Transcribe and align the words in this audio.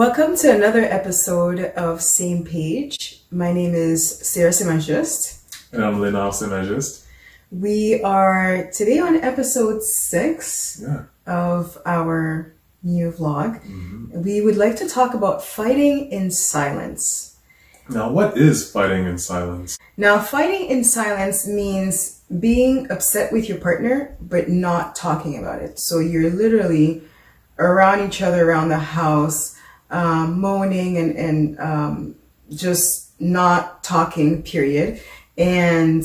Welcome 0.00 0.34
to 0.38 0.50
another 0.50 0.80
episode 0.80 1.60
of 1.76 2.00
Same 2.00 2.42
Page. 2.42 3.20
My 3.30 3.52
name 3.52 3.74
is 3.74 4.08
Sarah 4.08 4.48
Simajust. 4.50 5.42
And 5.74 5.84
I'm 5.84 6.00
Lena 6.00 6.30
Simajust. 6.30 7.04
We 7.50 8.00
are 8.02 8.70
today 8.72 8.98
on 8.98 9.16
episode 9.16 9.82
six 9.82 10.82
Yeah. 10.82 11.02
of 11.26 11.76
our 11.84 12.54
new 12.82 13.12
vlog. 13.12 13.60
Mm-hmm. 13.62 14.22
We 14.22 14.40
would 14.40 14.56
like 14.56 14.76
to 14.76 14.88
talk 14.88 15.12
about 15.12 15.44
fighting 15.44 16.10
in 16.10 16.30
silence. 16.30 17.36
Now, 17.90 18.10
what 18.10 18.38
is 18.38 18.72
fighting 18.72 19.04
in 19.04 19.18
silence? 19.18 19.76
Now, 19.98 20.18
fighting 20.18 20.70
in 20.70 20.82
silence 20.82 21.46
means 21.46 22.22
being 22.40 22.90
upset 22.90 23.34
with 23.34 23.50
your 23.50 23.58
partner, 23.58 24.16
but 24.18 24.48
not 24.48 24.96
talking 24.96 25.38
about 25.38 25.60
it. 25.60 25.78
So 25.78 25.98
you're 25.98 26.30
literally 26.30 27.02
around 27.58 28.08
each 28.08 28.22
other 28.22 28.48
around 28.48 28.70
the 28.70 28.78
house, 28.78 29.58
um, 29.90 30.40
moaning 30.40 30.96
and, 30.96 31.16
and 31.16 31.58
um, 31.58 32.14
just 32.52 33.20
not 33.20 33.82
talking, 33.82 34.42
period. 34.42 35.00
And, 35.36 36.04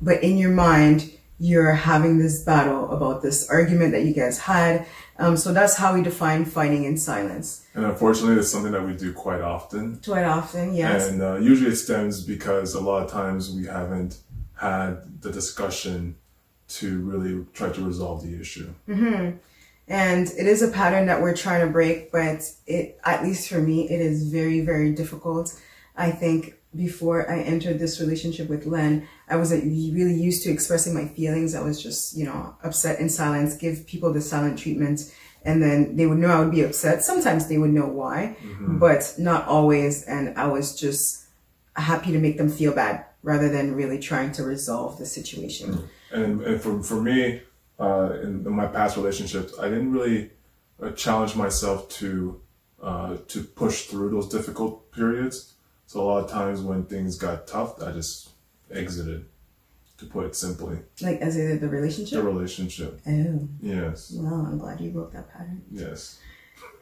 but 0.00 0.22
in 0.22 0.38
your 0.38 0.50
mind, 0.50 1.10
you're 1.38 1.72
having 1.72 2.18
this 2.18 2.42
battle 2.44 2.90
about 2.90 3.22
this 3.22 3.48
argument 3.50 3.92
that 3.92 4.04
you 4.04 4.14
guys 4.14 4.38
had. 4.38 4.86
Um, 5.18 5.36
so 5.36 5.52
that's 5.52 5.76
how 5.76 5.94
we 5.94 6.02
define 6.02 6.44
fighting 6.44 6.84
in 6.84 6.96
silence. 6.96 7.66
And 7.74 7.84
unfortunately, 7.84 8.36
it's 8.36 8.50
something 8.50 8.72
that 8.72 8.84
we 8.84 8.94
do 8.94 9.12
quite 9.12 9.40
often. 9.40 10.00
Quite 10.04 10.24
often, 10.24 10.74
yes. 10.74 11.08
And 11.08 11.22
uh, 11.22 11.36
usually 11.36 11.70
it 11.70 11.76
stems 11.76 12.22
because 12.22 12.74
a 12.74 12.80
lot 12.80 13.04
of 13.04 13.10
times 13.10 13.50
we 13.50 13.66
haven't 13.66 14.18
had 14.56 15.22
the 15.22 15.30
discussion 15.30 16.16
to 16.66 17.00
really 17.00 17.44
try 17.52 17.70
to 17.70 17.84
resolve 17.84 18.22
the 18.22 18.40
issue. 18.40 18.72
And 19.86 20.28
it 20.28 20.46
is 20.46 20.62
a 20.62 20.70
pattern 20.70 21.06
that 21.06 21.20
we're 21.20 21.36
trying 21.36 21.60
to 21.66 21.72
break, 21.72 22.10
but 22.10 22.42
it, 22.66 22.98
at 23.04 23.22
least 23.22 23.48
for 23.48 23.58
me, 23.58 23.88
it 23.90 24.00
is 24.00 24.28
very, 24.30 24.60
very 24.60 24.92
difficult. 24.92 25.60
I 25.96 26.10
think 26.10 26.54
before 26.74 27.30
I 27.30 27.40
entered 27.40 27.78
this 27.78 28.00
relationship 28.00 28.48
with 28.48 28.66
Len, 28.66 29.06
I 29.28 29.36
wasn't 29.36 29.64
really 29.64 30.14
used 30.14 30.42
to 30.44 30.50
expressing 30.50 30.94
my 30.94 31.06
feelings. 31.06 31.54
I 31.54 31.62
was 31.62 31.82
just, 31.82 32.16
you 32.16 32.24
know, 32.24 32.56
upset 32.64 32.98
in 32.98 33.08
silence, 33.08 33.56
give 33.56 33.86
people 33.86 34.12
the 34.12 34.20
silent 34.20 34.58
treatment, 34.58 35.12
and 35.44 35.62
then 35.62 35.96
they 35.96 36.06
would 36.06 36.18
know 36.18 36.28
I 36.28 36.40
would 36.40 36.50
be 36.50 36.62
upset. 36.62 37.04
Sometimes 37.04 37.48
they 37.48 37.58
would 37.58 37.70
know 37.70 37.86
why, 37.86 38.36
mm-hmm. 38.42 38.78
but 38.78 39.14
not 39.18 39.46
always. 39.46 40.02
And 40.04 40.36
I 40.38 40.46
was 40.46 40.78
just 40.78 41.26
happy 41.76 42.10
to 42.12 42.18
make 42.18 42.38
them 42.38 42.48
feel 42.48 42.72
bad 42.72 43.04
rather 43.22 43.48
than 43.48 43.74
really 43.74 43.98
trying 43.98 44.32
to 44.32 44.42
resolve 44.42 44.98
the 44.98 45.06
situation. 45.06 45.74
Mm-hmm. 45.74 46.14
And, 46.14 46.42
and 46.42 46.60
for, 46.60 46.82
for 46.82 47.00
me, 47.00 47.42
uh, 47.78 48.12
in, 48.22 48.46
in 48.46 48.52
my 48.52 48.66
past 48.66 48.96
relationships, 48.96 49.52
I 49.60 49.68
didn't 49.68 49.92
really 49.92 50.30
uh, 50.82 50.90
challenge 50.92 51.34
myself 51.36 51.88
to 52.00 52.40
uh, 52.82 53.16
to 53.28 53.42
push 53.42 53.86
through 53.86 54.10
those 54.10 54.28
difficult 54.28 54.92
periods. 54.92 55.54
So 55.86 56.00
a 56.00 56.04
lot 56.04 56.24
of 56.24 56.30
times 56.30 56.60
when 56.60 56.84
things 56.84 57.16
got 57.16 57.46
tough, 57.46 57.80
I 57.82 57.92
just 57.92 58.30
exited, 58.70 59.26
to 59.98 60.06
put 60.06 60.26
it 60.26 60.34
simply, 60.36 60.78
Like 61.00 61.20
as 61.20 61.36
in 61.36 61.60
the 61.60 61.68
relationship? 61.68 62.18
the 62.18 62.22
relationship. 62.24 63.00
relationship. 63.06 63.42
Oh, 63.42 63.48
Yes, 63.62 64.12
well, 64.16 64.34
I'm 64.46 64.58
glad 64.58 64.80
you 64.80 64.90
broke 64.90 65.12
that 65.12 65.30
pattern. 65.32 65.62
yes. 65.70 66.18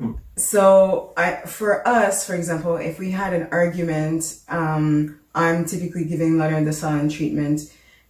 So 0.37 1.13
I, 1.17 1.43
for 1.47 1.87
us, 1.87 2.27
for 2.27 2.35
example, 2.35 2.77
if 2.77 2.98
we 2.98 3.11
had 3.11 3.33
an 3.35 3.48
argument, 3.53 4.41
um, 4.48 5.20
I'm 5.35 5.65
typically 5.65 6.05
giving 6.05 6.39
Leonard 6.39 6.65
the 6.67 6.73
silent 6.73 7.13
treatment, 7.13 7.61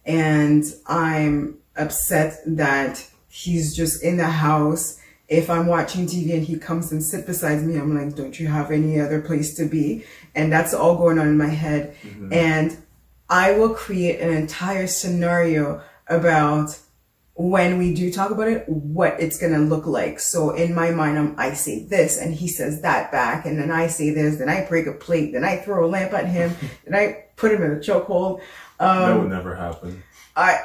and 0.05 0.63
I'm 0.85 1.57
upset 1.75 2.39
that 2.45 3.05
he's 3.29 3.75
just 3.75 4.03
in 4.03 4.17
the 4.17 4.29
house. 4.29 4.99
If 5.27 5.49
I'm 5.49 5.67
watching 5.67 6.05
TV 6.05 6.33
and 6.33 6.43
he 6.43 6.57
comes 6.57 6.91
and 6.91 7.01
sit 7.01 7.25
beside 7.25 7.63
me, 7.63 7.77
I'm 7.77 7.95
like, 7.97 8.15
"Don't 8.15 8.39
you 8.39 8.47
have 8.47 8.71
any 8.71 8.99
other 8.99 9.21
place 9.21 9.55
to 9.55 9.65
be?" 9.65 10.05
And 10.35 10.51
that's 10.51 10.73
all 10.73 10.97
going 10.97 11.17
on 11.19 11.27
in 11.27 11.37
my 11.37 11.47
head, 11.47 11.95
mm-hmm. 12.03 12.31
and 12.31 12.77
I 13.29 13.53
will 13.53 13.73
create 13.73 14.19
an 14.19 14.33
entire 14.33 14.87
scenario 14.87 15.81
about 16.07 16.77
when 17.35 17.79
we 17.79 17.95
do 17.95 18.11
talk 18.11 18.29
about 18.29 18.47
it, 18.47 18.69
what 18.69 19.19
it's 19.19 19.39
gonna 19.39 19.59
look 19.59 19.87
like. 19.87 20.19
So 20.19 20.51
in 20.51 20.75
my 20.75 20.91
mind, 20.91 21.17
I'm, 21.17 21.35
I 21.37 21.53
say 21.53 21.85
this, 21.85 22.19
and 22.19 22.33
he 22.33 22.47
says 22.47 22.81
that 22.81 23.11
back, 23.11 23.45
and 23.45 23.57
then 23.57 23.71
I 23.71 23.87
say 23.87 24.11
this, 24.11 24.37
then 24.37 24.49
I 24.49 24.65
break 24.65 24.85
a 24.85 24.93
plate, 24.93 25.33
then 25.33 25.43
I 25.43 25.57
throw 25.57 25.85
a 25.85 25.87
lamp 25.87 26.13
at 26.13 26.27
him, 26.27 26.55
then 26.85 26.93
I 26.93 27.25
put 27.35 27.51
him 27.51 27.63
in 27.63 27.71
a 27.71 27.75
chokehold. 27.77 28.41
That 28.79 29.19
would 29.19 29.29
never 29.29 29.55
happen. 29.55 30.03
I, 30.35 30.59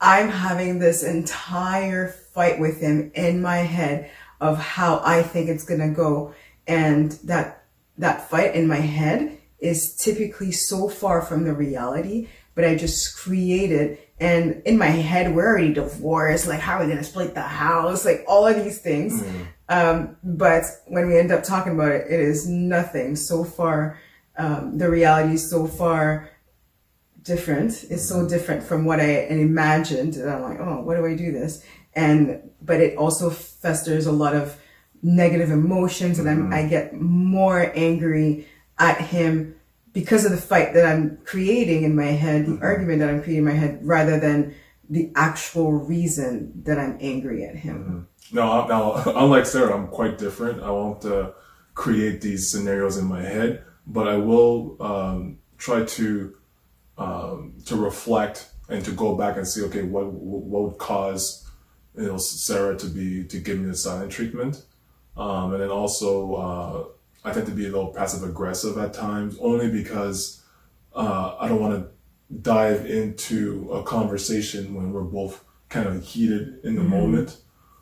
I'm 0.00 0.28
having 0.28 0.78
this 0.78 1.02
entire 1.02 2.08
fight 2.08 2.58
with 2.58 2.80
him 2.80 3.12
in 3.14 3.40
my 3.42 3.58
head 3.58 4.10
of 4.40 4.58
how 4.58 5.00
I 5.04 5.22
think 5.22 5.48
it's 5.48 5.64
gonna 5.64 5.90
go, 5.90 6.34
and 6.66 7.12
that 7.24 7.64
that 7.98 8.28
fight 8.28 8.54
in 8.54 8.66
my 8.66 8.76
head 8.76 9.38
is 9.60 9.94
typically 9.94 10.50
so 10.50 10.88
far 10.88 11.22
from 11.22 11.44
the 11.44 11.52
reality, 11.52 12.28
but 12.54 12.64
I 12.64 12.74
just 12.74 13.16
created. 13.16 13.98
And 14.18 14.62
in 14.64 14.76
my 14.76 14.86
head, 14.86 15.34
we're 15.34 15.46
already 15.46 15.72
divorced. 15.72 16.48
Like, 16.48 16.60
how 16.60 16.78
are 16.78 16.84
we 16.84 16.88
gonna 16.88 17.04
split 17.04 17.34
the 17.34 17.42
house? 17.42 18.04
Like 18.04 18.24
all 18.26 18.46
of 18.46 18.56
these 18.56 18.80
things. 18.80 19.22
Um, 19.68 20.16
but 20.24 20.64
when 20.86 21.06
we 21.06 21.18
end 21.18 21.30
up 21.32 21.44
talking 21.44 21.74
about 21.74 21.92
it, 21.92 22.06
it 22.10 22.20
is 22.20 22.48
nothing 22.48 23.14
so 23.16 23.44
far. 23.44 23.98
Um, 24.36 24.78
the 24.78 24.90
reality 24.90 25.34
is 25.34 25.48
so 25.48 25.66
far 25.66 26.28
different. 27.22 27.84
It's 27.90 28.06
so 28.06 28.28
different 28.28 28.62
from 28.62 28.84
what 28.84 29.00
I 29.00 29.26
imagined. 29.26 30.16
And 30.16 30.30
I'm 30.30 30.42
like, 30.42 30.60
oh, 30.60 30.80
why 30.82 30.96
do 30.96 31.06
I 31.06 31.14
do 31.14 31.32
this? 31.32 31.64
And 31.94 32.50
but 32.60 32.80
it 32.80 32.96
also 32.96 33.30
festers 33.30 34.06
a 34.06 34.12
lot 34.12 34.34
of 34.34 34.58
negative 35.02 35.50
emotions, 35.50 36.18
and 36.18 36.28
I'm, 36.28 36.52
I 36.52 36.66
get 36.66 36.94
more 36.94 37.72
angry 37.74 38.48
at 38.78 39.00
him 39.00 39.56
because 39.92 40.24
of 40.24 40.30
the 40.30 40.38
fight 40.38 40.72
that 40.74 40.86
I'm 40.86 41.18
creating 41.24 41.82
in 41.82 41.94
my 41.94 42.06
head, 42.06 42.46
the 42.46 42.58
argument 42.62 43.00
that 43.00 43.10
I'm 43.10 43.22
creating 43.22 43.46
in 43.46 43.52
my 43.52 43.58
head, 43.58 43.80
rather 43.82 44.18
than 44.18 44.54
the 44.88 45.12
actual 45.14 45.72
reason 45.72 46.52
that 46.64 46.78
I'm 46.78 46.96
angry 47.00 47.44
at 47.44 47.56
him. 47.56 48.08
No, 48.32 48.66
now 48.66 48.94
unlike 49.16 49.46
Sarah, 49.46 49.74
I'm 49.74 49.88
quite 49.88 50.18
different. 50.18 50.62
I 50.62 50.70
won't 50.70 51.04
uh, 51.04 51.32
create 51.74 52.20
these 52.20 52.50
scenarios 52.50 52.96
in 52.96 53.06
my 53.06 53.22
head, 53.22 53.64
but 53.86 54.08
I 54.08 54.16
will 54.16 54.76
um, 54.80 55.38
try 55.58 55.84
to 55.84 56.34
um, 56.98 57.54
to 57.66 57.76
reflect 57.76 58.50
and 58.68 58.84
to 58.84 58.92
go 58.92 59.16
back 59.16 59.36
and 59.36 59.46
see, 59.46 59.62
okay, 59.64 59.82
what 59.82 60.06
what 60.12 60.62
would 60.62 60.78
cause 60.78 61.48
you 61.96 62.06
know 62.06 62.16
Sarah 62.16 62.76
to 62.78 62.86
be 62.86 63.24
to 63.24 63.38
give 63.38 63.58
me 63.58 63.66
the 63.66 63.76
silent 63.76 64.12
treatment, 64.12 64.64
um, 65.16 65.52
and 65.52 65.62
then 65.62 65.70
also 65.70 66.34
uh, 66.34 67.28
I 67.28 67.32
tend 67.32 67.46
to 67.46 67.52
be 67.52 67.66
a 67.66 67.70
little 67.70 67.92
passive 67.92 68.28
aggressive 68.28 68.78
at 68.78 68.94
times, 68.94 69.36
only 69.40 69.70
because 69.70 70.42
uh, 70.94 71.36
I 71.38 71.48
don't 71.48 71.60
want 71.60 71.82
to 71.82 71.90
dive 72.40 72.86
into 72.86 73.70
a 73.72 73.82
conversation 73.82 74.74
when 74.74 74.92
we're 74.92 75.02
both 75.02 75.44
kind 75.68 75.86
of 75.86 76.02
heated 76.04 76.60
in 76.64 76.76
the 76.76 76.82
moment 76.82 77.38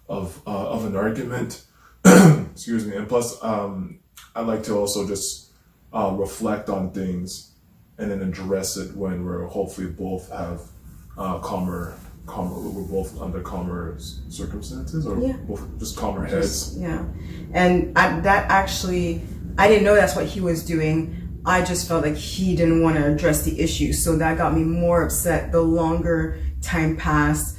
of 0.09 0.41
uh, 0.47 0.71
of 0.71 0.85
an 0.85 0.97
argument. 0.97 1.65
Excuse 2.05 2.87
me. 2.87 2.97
And 2.97 3.09
plus, 3.09 3.43
um, 3.45 4.01
I 4.35 4.41
like 4.43 4.63
to 4.65 4.75
also 4.75 5.07
just 5.07 5.53
uh, 5.93 6.15
reflect 6.17 6.69
on 6.69 6.93
things 6.93 7.53
and 8.01 8.11
then 8.11 8.23
address 8.23 8.77
it 8.77 8.97
when 8.97 9.25
we're 9.25 9.47
hopefully 9.47 9.87
both 9.89 10.31
have 10.31 10.63
uh, 11.19 11.39
calmer, 11.39 11.95
calmer. 12.27 12.59
We're 12.59 12.83
both 12.89 13.21
under 13.21 13.41
calmer 13.41 13.97
circumstances, 13.99 15.07
or 15.07 15.19
Yeah. 15.19 15.35
both 15.47 15.79
just 15.79 15.97
calmer 15.97 16.25
heads. 16.25 16.77
Yeah. 16.79 17.05
And 17.53 17.97
I, 17.99 18.19
that 18.21 18.51
actually, 18.51 19.21
I 19.59 19.69
didn't 19.69 19.85
know 19.85 19.95
that's 19.95 20.17
what 20.17 20.27
he 20.27 20.41
was 20.41 20.65
doing. 20.65 21.17
I 21.45 21.63
just 21.63 21.87
felt 21.89 22.05
like 22.05 22.17
he 22.17 22.57
didn't 22.57 22.83
want 22.83 22.97
to 22.97 23.07
address 23.07 23.43
the 23.45 23.61
issue. 23.61 23.93
So 23.93 24.17
that 24.17 24.39
got 24.39 24.55
me 24.55 24.63
more 24.63 25.03
upset 25.05 25.53
the 25.53 25.61
longer 25.61 26.39
time 26.63 26.97
passed 26.97 27.57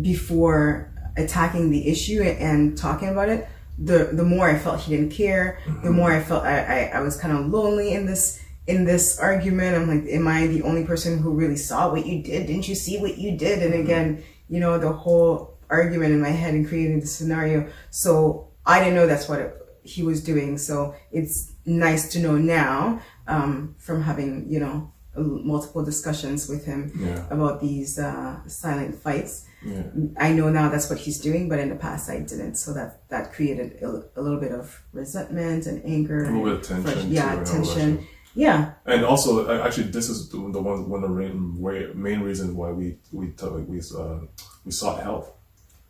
before 0.00 0.92
attacking 1.16 1.70
the 1.70 1.88
issue 1.88 2.22
and 2.22 2.76
talking 2.76 3.08
about 3.08 3.28
it. 3.30 3.48
The, 3.78 4.10
the 4.12 4.24
more 4.24 4.48
I 4.48 4.58
felt 4.58 4.80
he 4.80 4.96
didn't 4.96 5.12
care, 5.12 5.60
the 5.82 5.90
more 5.90 6.10
I 6.10 6.22
felt 6.22 6.44
I, 6.44 6.88
I, 6.90 6.98
I 6.98 7.00
was 7.00 7.18
kind 7.18 7.36
of 7.36 7.46
lonely 7.46 7.92
in 7.92 8.06
this 8.06 8.42
in 8.66 8.84
this 8.84 9.18
argument. 9.18 9.76
I'm 9.76 9.88
like, 9.88 10.08
am 10.10 10.26
I 10.28 10.46
the 10.46 10.62
only 10.62 10.84
person 10.84 11.18
who 11.18 11.30
really 11.32 11.56
saw 11.56 11.90
what 11.90 12.06
you 12.06 12.22
did? 12.22 12.46
Didn't 12.46 12.68
you 12.68 12.74
see 12.74 12.98
what 12.98 13.18
you 13.18 13.36
did? 13.36 13.62
And 13.62 13.74
again, 13.74 14.22
you 14.48 14.60
know, 14.60 14.78
the 14.78 14.92
whole 14.92 15.58
argument 15.70 16.12
in 16.12 16.20
my 16.20 16.30
head 16.30 16.54
and 16.54 16.66
creating 16.66 17.00
the 17.00 17.06
scenario. 17.06 17.68
So 17.90 18.48
I 18.64 18.78
didn't 18.80 18.94
know 18.94 19.06
that's 19.06 19.28
what 19.28 19.40
it, 19.40 19.56
he 19.82 20.02
was 20.02 20.22
doing. 20.22 20.58
So 20.58 20.94
it's 21.12 21.52
nice 21.64 22.10
to 22.12 22.18
know 22.20 22.36
now 22.36 23.00
um, 23.26 23.74
from 23.78 24.02
having, 24.02 24.46
you 24.48 24.60
know, 24.60 24.92
multiple 25.18 25.82
discussions 25.82 26.46
with 26.48 26.66
him 26.66 26.92
Yeah. 27.00 27.24
about 27.30 27.60
these 27.60 27.98
uh, 27.98 28.46
silent 28.46 28.94
fights. 28.96 29.46
Yeah. 29.64 29.84
I 30.18 30.32
know 30.32 30.50
now 30.50 30.68
that's 30.68 30.90
what 30.90 30.98
he's 30.98 31.18
doing, 31.18 31.48
but 31.48 31.58
in 31.58 31.70
the 31.70 31.74
past 31.76 32.10
I 32.10 32.18
didn't. 32.20 32.56
So 32.56 32.74
that 32.74 33.08
that 33.08 33.32
created 33.32 33.82
a, 33.82 34.02
a 34.14 34.20
little 34.20 34.38
bit 34.38 34.52
of 34.52 34.82
resentment 34.92 35.66
and 35.66 35.82
anger. 35.86 36.24
A 36.24 36.26
little 36.26 36.44
bit 36.44 36.52
of 36.54 36.62
tension. 36.84 36.92
frus- 37.02 37.10
yeah, 37.10 37.42
tension. 37.44 38.06
Yeah, 38.36 38.72
And 38.84 39.02
also, 39.02 39.48
uh, 39.48 39.66
actually, 39.66 39.88
this 39.88 40.10
is 40.10 40.28
the, 40.28 40.38
one 40.38 40.90
one 40.90 41.02
of 41.02 41.10
the 41.10 41.94
main, 41.94 42.20
reasons 42.20 42.52
why 42.52 42.70
we 42.70 42.98
we 43.10 43.32
we 43.66 43.80
uh, 43.98 44.18
we 44.64 44.70
sought 44.70 45.02
help. 45.02 45.40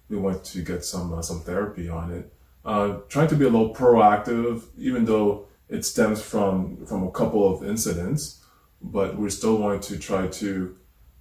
We 0.08 0.16
went 0.16 0.44
to 0.44 0.62
get 0.62 0.84
some 0.84 1.12
uh, 1.12 1.22
some 1.22 1.40
therapy 1.40 1.88
on 1.88 2.12
it 2.12 2.32
uh, 2.66 2.98
trying 3.08 3.28
to 3.28 3.36
be 3.36 3.44
a 3.44 3.48
little 3.48 3.72
proactive, 3.72 4.64
even 4.76 5.04
though 5.04 5.46
it 5.68 5.84
stems 5.84 6.20
from 6.20 6.84
from 6.84 7.04
a 7.04 7.10
couple 7.12 7.48
of 7.48 7.64
incidents, 7.64 8.44
but 8.82 9.16
we're 9.16 9.30
still 9.30 9.56
wanting 9.56 9.80
to 9.80 9.98
try 9.98 10.26
to 10.26 10.76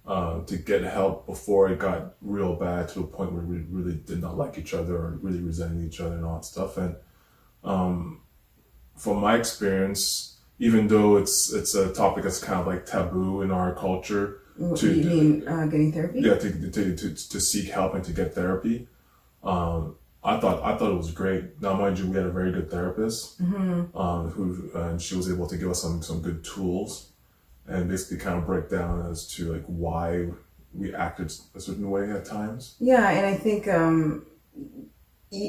uh, 0.06 0.40
to 0.44 0.56
get 0.56 0.82
help 0.82 1.24
before 1.26 1.70
it 1.70 1.78
got 1.78 2.14
real 2.20 2.56
bad 2.56 2.88
to 2.88 3.00
a 3.00 3.06
point 3.06 3.32
where 3.32 3.44
we 3.44 3.58
really 3.70 3.94
did 3.94 4.20
not 4.20 4.36
like 4.36 4.58
each 4.58 4.74
other 4.74 4.96
or 4.96 5.18
really 5.22 5.40
resenting 5.40 5.86
each 5.86 6.00
other 6.00 6.16
and 6.16 6.24
all 6.24 6.36
that 6.36 6.44
stuff. 6.44 6.76
And 6.76 6.96
um, 7.62 8.22
from 8.96 9.20
my 9.20 9.36
experience, 9.36 10.35
even 10.58 10.88
though 10.88 11.16
it's 11.16 11.52
it's 11.52 11.74
a 11.74 11.92
topic 11.92 12.24
that's 12.24 12.38
kind 12.42 12.60
of 12.60 12.66
like 12.66 12.86
taboo 12.86 13.42
in 13.42 13.50
our 13.50 13.74
culture, 13.74 14.40
To 14.76 14.86
you 14.94 15.04
mean 15.04 15.48
uh, 15.48 15.66
getting 15.66 15.92
therapy? 15.92 16.20
yeah, 16.20 16.34
to, 16.36 16.70
to, 16.70 16.96
to, 16.96 17.14
to 17.14 17.40
seek 17.40 17.68
help 17.70 17.94
and 17.94 18.04
to 18.04 18.12
get 18.12 18.34
therapy. 18.34 18.88
Um, 19.44 19.96
I 20.24 20.40
thought 20.40 20.62
I 20.62 20.76
thought 20.76 20.90
it 20.90 20.96
was 20.96 21.12
great. 21.12 21.60
Now, 21.62 21.74
mind 21.74 21.98
you, 21.98 22.08
we 22.10 22.16
had 22.16 22.26
a 22.26 22.30
very 22.32 22.50
good 22.52 22.70
therapist 22.70 23.40
um, 23.94 24.30
who 24.34 24.70
and 24.74 25.00
she 25.00 25.14
was 25.14 25.30
able 25.30 25.46
to 25.46 25.56
give 25.56 25.70
us 25.70 25.80
some 25.82 26.02
some 26.02 26.20
good 26.20 26.42
tools 26.42 27.10
and 27.68 27.88
basically 27.88 28.16
kind 28.18 28.38
of 28.38 28.46
break 28.46 28.68
down 28.70 29.08
as 29.10 29.28
to 29.34 29.52
like 29.52 29.64
why 29.66 30.28
we 30.74 30.94
acted 30.94 31.32
a 31.54 31.60
certain 31.60 31.88
way 31.90 32.10
at 32.10 32.24
times. 32.24 32.76
Yeah, 32.80 33.08
and 33.10 33.24
I 33.26 33.34
think 33.34 33.68
um, 33.68 34.26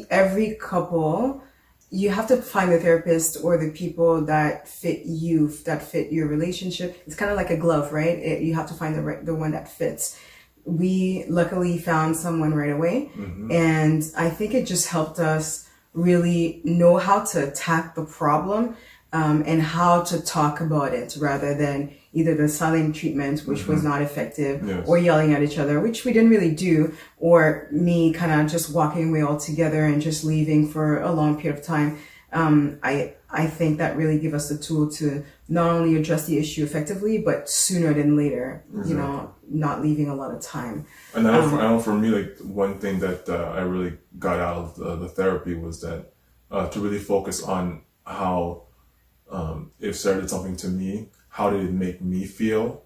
every 0.09 0.55
couple, 0.55 1.41
you 1.89 2.09
have 2.09 2.27
to 2.27 2.37
find 2.37 2.71
the 2.71 2.79
therapist 2.79 3.37
or 3.43 3.57
the 3.57 3.71
people 3.71 4.25
that 4.25 4.67
fit 4.67 5.05
you, 5.05 5.47
that 5.65 5.81
fit 5.81 6.11
your 6.11 6.27
relationship. 6.27 7.01
It's 7.05 7.15
kind 7.15 7.31
of 7.31 7.37
like 7.37 7.49
a 7.49 7.57
glove, 7.57 7.93
right? 7.93 8.17
It, 8.19 8.41
you 8.41 8.55
have 8.55 8.67
to 8.67 8.73
find 8.73 8.95
the 8.95 9.01
right, 9.01 9.25
the 9.25 9.35
one 9.35 9.51
that 9.51 9.69
fits. 9.69 10.19
We 10.65 11.23
luckily 11.29 11.77
found 11.77 12.17
someone 12.17 12.53
right 12.53 12.71
away, 12.71 13.09
mm-hmm. 13.15 13.51
and 13.51 14.03
I 14.17 14.29
think 14.29 14.53
it 14.53 14.67
just 14.67 14.89
helped 14.89 15.17
us 15.17 15.69
really 15.93 16.61
know 16.65 16.97
how 16.97 17.23
to 17.23 17.47
attack 17.47 17.95
the 17.95 18.03
problem 18.03 18.75
um, 19.13 19.43
and 19.45 19.61
how 19.61 20.01
to 20.03 20.21
talk 20.21 20.59
about 20.61 20.93
it 20.93 21.15
rather 21.19 21.55
than 21.55 21.93
either 22.13 22.35
the 22.35 22.47
silent 22.49 22.95
treatment, 22.95 23.41
which 23.41 23.67
was 23.67 23.83
not 23.83 24.01
effective, 24.01 24.65
Yes. 24.67 24.87
or 24.87 24.97
yelling 24.97 25.33
at 25.33 25.43
each 25.43 25.57
other, 25.57 25.79
which 25.79 26.03
we 26.05 26.13
didn't 26.13 26.29
really 26.29 26.53
do, 26.53 26.93
or 27.17 27.67
me 27.71 28.11
kind 28.13 28.31
of 28.41 28.51
just 28.51 28.73
walking 28.73 29.09
away 29.09 29.21
altogether 29.21 29.85
and 29.85 30.01
just 30.01 30.23
leaving 30.23 30.67
for 30.67 31.01
a 31.01 31.11
long 31.11 31.39
period 31.39 31.59
of 31.59 31.65
time. 31.65 31.97
Um, 32.33 32.79
I 32.83 33.13
I 33.29 33.47
think 33.47 33.77
that 33.77 33.97
really 33.97 34.19
give 34.19 34.33
us 34.33 34.49
the 34.49 34.57
tool 34.57 34.89
to 34.91 35.23
not 35.49 35.69
only 35.69 35.95
address 35.97 36.27
the 36.27 36.37
issue 36.37 36.63
effectively, 36.63 37.17
but 37.19 37.49
sooner 37.49 37.93
than 37.93 38.15
later. 38.17 38.63
You 38.85 38.95
know, 38.95 39.33
not 39.49 39.81
leaving 39.81 40.09
a 40.09 40.15
lot 40.15 40.33
of 40.33 40.41
time. 40.41 40.85
And 41.13 41.27
I 41.27 41.31
know, 41.31 41.49
for, 41.49 41.55
I 41.59 41.61
know 41.69 41.79
for 41.79 41.93
me, 41.93 42.09
like 42.09 42.37
one 42.39 42.79
thing 42.79 42.99
that 42.99 43.27
uh, 43.29 43.51
I 43.55 43.61
really 43.61 43.97
got 44.19 44.39
out 44.39 44.57
of 44.57 44.75
the, 44.75 44.95
the 44.95 45.07
therapy 45.09 45.55
was 45.55 45.81
that 45.81 46.11
uh, 46.51 46.67
to 46.69 46.79
really 46.79 46.99
focus 46.99 47.43
on 47.43 47.81
how, 48.05 48.63
um, 49.29 49.71
if 49.79 49.95
Sarah 49.95 50.21
did 50.21 50.29
something 50.29 50.55
to 50.57 50.67
me, 50.67 51.09
how 51.29 51.49
did 51.49 51.63
it 51.63 51.71
make 51.71 52.01
me 52.01 52.25
feel, 52.25 52.83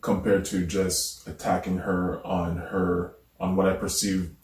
compared 0.00 0.44
to 0.46 0.66
just 0.66 1.26
attacking 1.26 1.78
her 1.78 2.24
on 2.26 2.56
her 2.56 3.14
on 3.38 3.56
what 3.56 3.68
I 3.68 3.74
perceived 3.74 4.34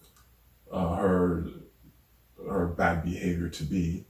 uh, 0.70 0.96
her 0.96 1.46
her 2.48 2.66
bad 2.66 3.04
behavior 3.04 3.48
to 3.48 3.62
be, 3.64 4.04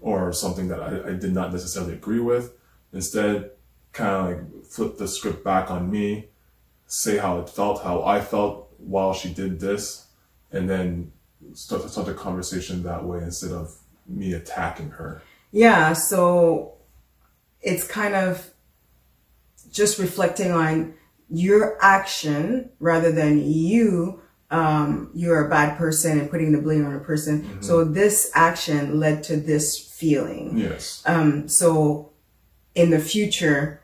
or 0.00 0.32
something 0.32 0.68
that 0.68 0.80
I, 0.80 1.10
I 1.10 1.12
did 1.14 1.32
not 1.32 1.52
necessarily 1.52 1.94
agree 1.94 2.20
with. 2.20 2.52
Instead, 2.92 3.50
kind 3.92 4.10
of 4.14 4.24
like 4.26 4.64
flip 4.64 4.98
the 4.98 5.08
script 5.08 5.44
back 5.44 5.70
on 5.70 5.90
me 5.90 6.28
say 6.86 7.18
how 7.18 7.40
it 7.40 7.48
felt, 7.48 7.82
how 7.82 8.02
I 8.04 8.20
felt 8.20 8.72
while 8.78 9.12
she 9.14 9.32
did 9.32 9.60
this, 9.60 10.06
and 10.52 10.68
then 10.68 11.12
start 11.54 11.88
start 11.90 12.06
the 12.06 12.14
conversation 12.14 12.82
that 12.82 13.04
way 13.04 13.18
instead 13.18 13.52
of 13.52 13.76
me 14.06 14.32
attacking 14.32 14.90
her. 14.90 15.22
Yeah, 15.54 15.92
so 15.92 16.74
it's 17.62 17.86
kind 17.86 18.14
of 18.14 18.50
just 19.70 20.00
reflecting 20.00 20.50
on 20.50 20.94
your 21.30 21.78
action 21.80 22.70
rather 22.80 23.12
than 23.12 23.40
you 23.40 24.20
um 24.50 25.10
you're 25.14 25.46
a 25.46 25.48
bad 25.48 25.78
person 25.78 26.18
and 26.18 26.30
putting 26.30 26.52
the 26.52 26.60
blame 26.60 26.84
on 26.84 26.94
a 26.94 27.00
person. 27.00 27.62
So 27.62 27.84
this 27.84 28.30
action 28.34 28.98
led 29.00 29.22
to 29.24 29.36
this 29.36 29.78
feeling. 29.78 30.58
Yes. 30.58 31.02
Um 31.06 31.48
so 31.48 32.10
in 32.74 32.90
the 32.90 32.98
future 32.98 33.80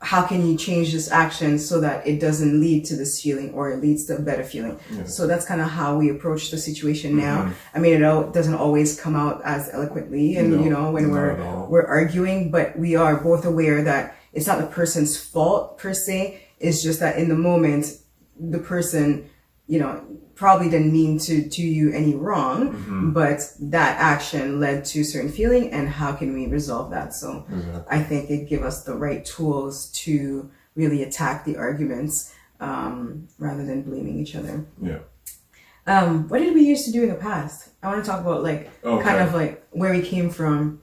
how 0.00 0.22
can 0.26 0.46
you 0.46 0.56
change 0.58 0.92
this 0.92 1.10
action 1.10 1.58
so 1.58 1.80
that 1.80 2.06
it 2.06 2.20
doesn't 2.20 2.60
lead 2.60 2.84
to 2.86 2.94
this 2.96 3.22
feeling 3.22 3.54
or 3.54 3.70
it 3.70 3.80
leads 3.80 4.04
to 4.06 4.16
a 4.16 4.20
better 4.20 4.44
feeling? 4.44 4.78
So 5.06 5.26
that's 5.26 5.46
kind 5.46 5.60
of 5.62 5.68
how 5.68 5.96
we 5.96 6.10
approach 6.10 6.50
the 6.50 6.58
situation 6.58 7.16
now. 7.16 7.52
I 7.74 7.78
mean 7.78 7.94
it 7.94 8.32
doesn't 8.34 8.54
always 8.54 9.00
come 9.00 9.16
out 9.16 9.40
as 9.44 9.70
eloquently 9.72 10.36
and 10.36 10.50
No, 10.52 10.62
you 10.62 10.70
know 10.70 10.90
when 10.90 11.10
we're 11.10 11.36
we're 11.68 11.86
arguing 11.86 12.50
but 12.50 12.78
we 12.78 12.96
are 12.96 13.16
both 13.16 13.44
aware 13.46 13.82
that 13.84 14.16
it's 14.32 14.46
not 14.46 14.58
the 14.58 14.66
person's 14.66 15.16
fault 15.16 15.78
per 15.78 15.94
se. 15.94 16.42
It's 16.60 16.82
just 16.82 17.00
that 17.00 17.18
in 17.18 17.28
the 17.28 17.36
moment 17.36 17.86
the 18.38 18.58
person 18.58 19.30
you 19.66 19.78
know 19.78 20.04
probably 20.34 20.68
didn't 20.68 20.92
mean 20.92 21.16
to 21.18 21.42
do 21.48 21.62
you 21.62 21.92
any 21.92 22.14
wrong 22.14 22.72
Mm-hmm. 22.74 23.12
but 23.12 23.40
that 23.60 23.98
action 24.00 24.58
led 24.60 24.84
to 24.86 25.04
certain 25.04 25.30
feeling 25.30 25.70
and 25.72 25.88
how 25.88 26.12
can 26.12 26.34
we 26.34 26.46
resolve 26.48 26.90
that 26.90 27.14
so 27.14 27.46
i 27.88 28.02
think 28.02 28.30
it 28.30 28.48
give 28.48 28.62
us 28.62 28.84
the 28.84 28.94
right 28.94 29.24
tools 29.24 29.90
to 30.04 30.50
really 30.74 31.02
attack 31.02 31.44
the 31.44 31.56
arguments 31.56 32.34
um, 32.60 33.28
rather 33.38 33.64
than 33.64 33.82
blaming 33.82 34.18
each 34.18 34.34
other 34.36 34.64
Yeah. 34.82 34.98
um, 35.86 36.28
what 36.28 36.40
did 36.40 36.54
we 36.54 36.62
used 36.62 36.84
to 36.86 36.92
do 36.92 37.02
in 37.04 37.08
the 37.08 37.14
past 37.30 37.68
i 37.82 37.86
want 37.88 38.04
to 38.04 38.10
talk 38.10 38.20
about 38.20 38.42
like 38.42 38.70
Okay. 38.84 39.02
kind 39.04 39.20
of 39.26 39.34
like 39.34 39.64
where 39.70 39.92
we 39.92 40.02
came 40.02 40.30
from 40.30 40.82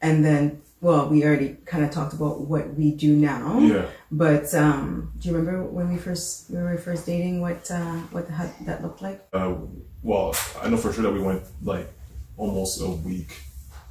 and 0.00 0.24
then 0.24 0.60
well 0.84 1.08
we 1.08 1.24
already 1.24 1.56
kind 1.64 1.82
of 1.84 1.90
talked 1.90 2.12
about 2.12 2.42
what 2.42 2.74
we 2.74 2.86
do 3.06 3.10
now. 3.16 3.58
Yeah. 3.58 3.86
but 4.12 4.46
um, 4.54 5.12
do 5.18 5.28
you 5.28 5.34
remember 5.36 5.64
when 5.64 5.86
we 5.92 5.98
first 5.98 6.50
when 6.50 6.62
we 6.64 6.70
were 6.72 6.78
first 6.78 7.06
dating 7.06 7.40
what 7.40 7.62
uh, 7.70 7.96
what 8.14 8.24
the, 8.28 8.34
that 8.66 8.82
looked 8.84 9.00
like? 9.02 9.18
Uh, 9.32 9.54
well, 10.02 10.36
I 10.62 10.68
know 10.68 10.76
for 10.76 10.92
sure 10.92 11.02
that 11.06 11.12
we 11.12 11.22
went 11.30 11.42
like 11.62 11.88
almost 12.36 12.80
a 12.82 12.88
week 12.88 13.32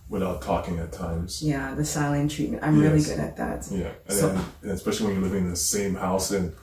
without 0.09 0.41
talking 0.41 0.77
at 0.79 0.91
times. 0.91 1.41
yeah 1.41 1.73
the 1.73 1.85
silent 1.97 2.29
treatment. 2.31 2.61
I'm 2.63 2.79
really 2.79 3.03
good 3.09 3.19
at 3.19 3.35
that. 3.37 3.67
Yeah, 3.71 3.91
and, 4.07 4.17
So- 4.19 4.29
then, 4.29 4.45
and 4.61 4.71
especially 4.71 5.07
when 5.07 5.15
you're 5.15 5.23
living 5.29 5.45
in 5.45 5.49
the 5.49 5.55
same 5.75 5.95
house, 5.95 6.29
and 6.31 6.53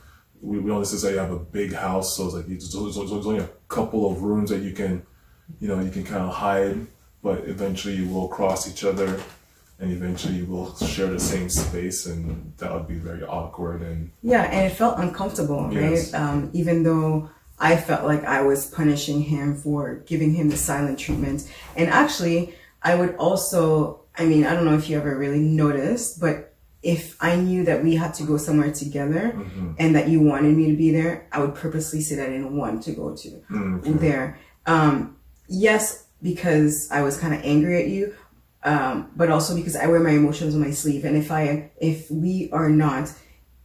we, 0.41 0.59
we 0.59 0.69
don't 0.69 0.79
necessarily 0.79 1.19
have 1.19 1.31
a 1.31 1.39
big 1.39 1.73
house, 1.73 2.15
so 2.15 2.25
it's 2.27 2.35
like 2.35 2.45
it's 2.47 2.73
only 2.75 3.39
a 3.39 3.49
couple 3.67 4.09
of 4.09 4.21
rooms 4.21 4.49
that 4.51 4.61
you 4.67 4.71
can, 4.71 4.93
you 5.59 5.67
know, 5.67 5.79
you 5.81 5.91
can 5.91 6.03
kind 6.03 6.23
of 6.23 6.33
hide, 6.33 6.77
but 7.21 7.39
eventually 7.55 7.95
you 7.95 8.07
will 8.07 8.29
cross 8.29 8.69
each 8.71 8.83
other, 8.83 9.19
and 9.81 9.91
eventually 9.91 10.43
we'll 10.43 10.73
share 10.75 11.07
the 11.07 11.19
same 11.19 11.49
space, 11.49 12.05
and 12.05 12.53
that 12.59 12.71
would 12.71 12.87
be 12.87 12.99
very 13.09 13.23
awkward. 13.23 13.81
And 13.81 14.11
Yeah, 14.21 14.43
and 14.43 14.71
it 14.71 14.75
felt 14.75 14.99
uncomfortable, 14.99 15.67
Yes. 15.71 16.13
right? 16.13 16.21
Um, 16.21 16.49
even 16.53 16.83
though 16.83 17.29
I 17.59 17.75
felt 17.77 18.05
like 18.05 18.23
I 18.23 18.41
was 18.43 18.67
punishing 18.67 19.21
him 19.21 19.55
for 19.55 19.95
giving 20.05 20.33
him 20.33 20.49
the 20.49 20.57
silent 20.57 20.99
treatment. 20.99 21.47
And 21.75 21.89
actually, 21.89 22.55
I 22.83 22.95
would 22.95 23.15
also, 23.15 24.01
I 24.17 24.25
mean, 24.25 24.45
I 24.45 24.53
don't 24.53 24.65
know 24.65 24.75
if 24.75 24.87
you 24.89 24.97
ever 24.97 25.17
really 25.17 25.39
noticed, 25.39 26.19
but 26.19 26.53
if 26.83 27.15
I 27.21 27.35
knew 27.35 27.63
that 27.65 27.83
we 27.83 27.95
had 27.95 28.13
to 28.15 28.23
go 28.23 28.37
somewhere 28.37 28.71
together 28.71 29.35
and 29.77 29.95
that 29.95 30.07
you 30.09 30.19
wanted 30.19 30.57
me 30.57 30.71
to 30.71 30.77
be 30.77 30.89
there, 30.91 31.27
I 31.31 31.39
would 31.39 31.53
purposely 31.53 32.01
say 32.01 32.15
that 32.15 32.27
I 32.27 32.31
didn't 32.31 32.55
want 32.57 32.81
to 32.83 32.91
go 32.93 33.15
to 33.15 33.41
there. 33.83 34.39
Um, 34.65 35.17
yes, 35.47 36.05
because 36.23 36.89
I 36.91 37.01
was 37.03 37.17
kind 37.17 37.33
of 37.35 37.41
angry 37.43 37.81
at 37.83 37.89
you, 37.89 38.15
um, 38.63 39.11
but 39.15 39.29
also 39.29 39.55
because 39.55 39.75
I 39.75 39.87
wear 39.87 39.99
my 39.99 40.11
emotions 40.11 40.53
on 40.55 40.61
my 40.61 40.71
sleeve. 40.71 41.05
And 41.05 41.17
if 41.17 41.31
I, 41.31 41.71
if 41.79 42.09
we 42.11 42.49
are 42.51 42.69
not 42.69 43.11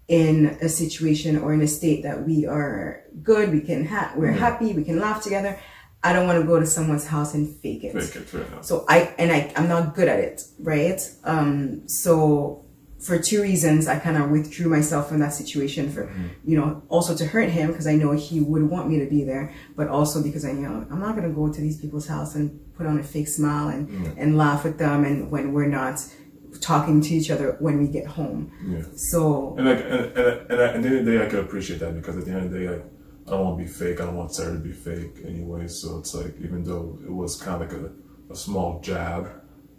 in 0.08 0.56
a 0.60 0.68
situation 0.68 1.36
or 1.38 1.52
in 1.52 1.60
a 1.60 1.66
state 1.66 2.02
that 2.04 2.26
we 2.26 2.46
are 2.46 3.02
good, 3.22 3.52
we 3.52 3.60
can 3.60 3.84
ha- 3.86 4.12
we're 4.16 4.32
happy, 4.32 4.72
we 4.72 4.84
can 4.84 5.00
laugh 5.00 5.22
together. 5.22 5.58
I 6.02 6.12
don't 6.12 6.26
want 6.26 6.40
to 6.40 6.46
go 6.46 6.60
to 6.60 6.66
someone's 6.66 7.06
house 7.06 7.34
and 7.34 7.48
fake 7.56 7.82
it. 7.82 7.92
fake 8.00 8.22
it 8.22 8.32
right. 8.32 8.64
So 8.64 8.84
I 8.88 9.12
and 9.18 9.32
I 9.32 9.52
I'm 9.56 9.68
not 9.68 9.94
good 9.96 10.06
at 10.08 10.20
it, 10.20 10.42
right? 10.60 11.00
Um, 11.24 11.88
so 11.88 12.65
for 12.98 13.18
two 13.18 13.42
reasons, 13.42 13.86
I 13.86 13.98
kind 13.98 14.16
of 14.16 14.30
withdrew 14.30 14.68
myself 14.68 15.08
from 15.08 15.18
that 15.20 15.32
situation 15.34 15.90
for, 15.90 16.06
mm-hmm. 16.06 16.28
you 16.44 16.56
know, 16.56 16.82
also 16.88 17.14
to 17.14 17.26
hurt 17.26 17.50
him 17.50 17.68
because 17.68 17.86
I 17.86 17.94
know 17.94 18.12
he 18.12 18.40
would 18.40 18.62
want 18.62 18.88
me 18.88 18.98
to 18.98 19.06
be 19.06 19.22
there, 19.22 19.52
but 19.76 19.88
also 19.88 20.22
because 20.22 20.44
I 20.44 20.52
know 20.52 20.86
I'm 20.90 21.00
not 21.00 21.14
gonna 21.14 21.30
go 21.30 21.52
to 21.52 21.60
these 21.60 21.78
people's 21.78 22.06
house 22.06 22.34
and 22.34 22.58
put 22.74 22.86
on 22.86 22.98
a 22.98 23.04
fake 23.04 23.28
smile 23.28 23.68
and 23.68 23.88
mm. 23.88 24.14
and 24.16 24.36
laugh 24.36 24.64
with 24.64 24.78
them, 24.78 25.04
and 25.04 25.30
when 25.30 25.52
we're 25.52 25.66
not 25.66 26.00
talking 26.60 27.00
to 27.02 27.14
each 27.14 27.30
other 27.30 27.56
when 27.58 27.78
we 27.78 27.86
get 27.86 28.06
home. 28.06 28.50
Yeah. 28.66 28.82
So 28.96 29.54
And 29.58 29.66
like, 29.66 29.80
and, 29.84 29.92
and, 29.92 30.16
and 30.16 30.20
at 30.20 30.48
the 30.48 30.74
end 30.74 30.86
of 30.86 31.04
the 31.04 31.18
day, 31.18 31.26
I 31.26 31.28
could 31.28 31.40
appreciate 31.40 31.80
that 31.80 31.94
because 31.94 32.16
at 32.16 32.24
the 32.24 32.32
end 32.32 32.46
of 32.46 32.50
the 32.50 32.58
day, 32.58 32.68
like, 32.70 32.84
I 33.26 33.30
don't 33.30 33.44
want 33.44 33.58
to 33.58 33.64
be 33.64 33.70
fake. 33.70 34.00
I 34.00 34.06
don't 34.06 34.16
want 34.16 34.34
Sarah 34.34 34.52
to 34.52 34.58
be 34.58 34.72
fake 34.72 35.18
anyway. 35.26 35.66
So 35.66 35.98
it's 35.98 36.14
like, 36.14 36.34
even 36.40 36.64
though 36.64 36.98
it 37.04 37.12
was 37.12 37.36
kind 37.36 37.62
of 37.62 37.68
like 37.68 37.78
a, 37.78 37.90
a 38.32 38.36
small 38.36 38.80
jab, 38.80 39.28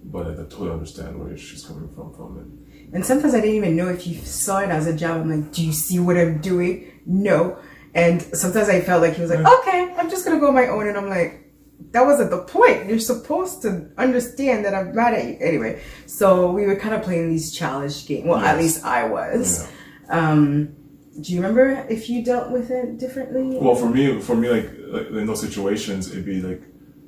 but 0.03 0.27
I 0.27 0.35
totally 0.35 0.71
understand 0.71 1.19
where 1.19 1.35
she's 1.37 1.63
coming 1.63 1.89
from 1.89 2.13
from 2.13 2.37
it. 2.39 2.66
And 2.93 3.05
sometimes 3.05 3.33
I 3.33 3.41
didn't 3.41 3.55
even 3.55 3.75
know 3.75 3.89
if 3.89 4.07
you 4.07 4.15
saw 4.21 4.59
it 4.59 4.69
as 4.69 4.87
a 4.87 4.95
job. 4.95 5.21
I'm 5.21 5.29
like, 5.29 5.51
do 5.51 5.65
you 5.65 5.73
see 5.73 5.99
what 5.99 6.17
I'm 6.17 6.39
doing? 6.39 7.01
No. 7.05 7.59
And 7.93 8.21
sometimes 8.21 8.69
I 8.69 8.81
felt 8.81 9.01
like 9.01 9.15
he 9.15 9.21
was 9.21 9.31
like, 9.31 9.45
okay, 9.45 9.93
I'm 9.97 10.09
just 10.09 10.25
gonna 10.25 10.39
go 10.39 10.47
on 10.47 10.53
my 10.53 10.67
own. 10.67 10.87
And 10.87 10.97
I'm 10.97 11.09
like, 11.09 11.51
that 11.91 12.05
wasn't 12.05 12.31
the 12.31 12.39
point. 12.43 12.87
You're 12.87 12.99
supposed 12.99 13.61
to 13.63 13.89
understand 13.97 14.65
that 14.65 14.73
I'm 14.73 14.95
mad 14.95 15.13
at 15.13 15.25
you. 15.25 15.37
Anyway, 15.39 15.81
so 16.05 16.51
we 16.51 16.65
were 16.65 16.75
kind 16.75 16.93
of 16.93 17.01
playing 17.01 17.29
these 17.29 17.53
challenge 17.53 18.05
games. 18.07 18.25
Well, 18.25 18.39
at 18.39 18.57
least 18.57 18.83
I 18.83 19.07
was. 19.07 19.69
Yeah. 20.09 20.29
Um, 20.29 20.75
do 21.19 21.33
you 21.33 21.41
remember 21.41 21.85
if 21.89 22.09
you 22.09 22.23
dealt 22.23 22.51
with 22.51 22.69
it 22.71 22.99
differently? 22.99 23.57
Well, 23.59 23.75
for 23.75 23.89
me, 23.89 24.19
for 24.21 24.35
me, 24.35 24.49
like, 24.49 24.69
like 24.87 25.07
in 25.07 25.25
those 25.25 25.41
situations, 25.41 26.11
it'd 26.11 26.25
be 26.25 26.41
like, 26.41 26.61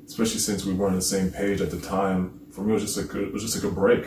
especially 0.06 0.40
since 0.40 0.64
we 0.64 0.72
weren't 0.72 0.92
on 0.92 0.96
the 0.96 1.02
same 1.02 1.30
page 1.30 1.60
at 1.60 1.70
the 1.70 1.80
time. 1.80 2.40
For 2.50 2.62
me, 2.62 2.72
it 2.72 2.74
was 2.74 2.82
just 2.82 2.96
like 2.96 3.14
a, 3.14 3.26
it 3.26 3.32
was 3.32 3.42
just 3.42 3.62
like 3.62 3.70
a 3.70 3.74
break. 3.74 4.06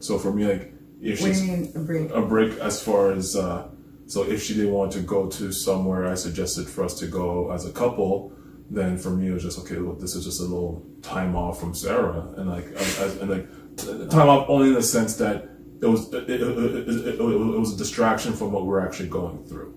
So 0.00 0.18
for 0.18 0.32
me, 0.32 0.46
like, 0.46 0.71
if 1.02 1.20
what 1.20 1.26
do 1.28 1.32
she's 1.34 1.44
you 1.44 1.52
mean 1.52 1.72
a 1.74 1.80
break? 1.80 2.10
a 2.10 2.22
break 2.22 2.58
as 2.58 2.82
far 2.82 3.12
as 3.12 3.36
uh, 3.36 3.68
so 4.06 4.22
if 4.22 4.42
she 4.42 4.54
didn't 4.54 4.72
want 4.72 4.92
to 4.92 5.00
go 5.00 5.28
to 5.28 5.52
somewhere 5.52 6.06
I 6.06 6.14
suggested 6.14 6.68
for 6.68 6.84
us 6.84 6.98
to 7.00 7.06
go 7.06 7.50
as 7.50 7.66
a 7.66 7.72
couple, 7.72 8.32
then 8.70 8.98
for 8.98 9.10
me 9.10 9.28
it 9.28 9.32
was 9.32 9.42
just 9.42 9.58
okay. 9.60 9.76
Look, 9.76 10.00
this 10.00 10.14
is 10.14 10.24
just 10.24 10.40
a 10.40 10.44
little 10.44 10.86
time 11.02 11.36
off 11.36 11.60
from 11.60 11.74
Sarah, 11.74 12.32
and 12.36 12.48
like 12.48 12.66
and 13.20 13.30
like 13.30 13.46
time 14.10 14.28
off 14.28 14.48
only 14.48 14.68
in 14.68 14.74
the 14.74 14.82
sense 14.82 15.16
that 15.16 15.48
it 15.80 15.86
was 15.86 16.12
it, 16.14 16.30
it, 16.30 16.40
it, 16.40 17.20
it 17.20 17.20
was 17.20 17.74
a 17.74 17.76
distraction 17.76 18.32
from 18.32 18.52
what 18.52 18.64
we're 18.66 18.80
actually 18.86 19.08
going 19.08 19.44
through. 19.44 19.74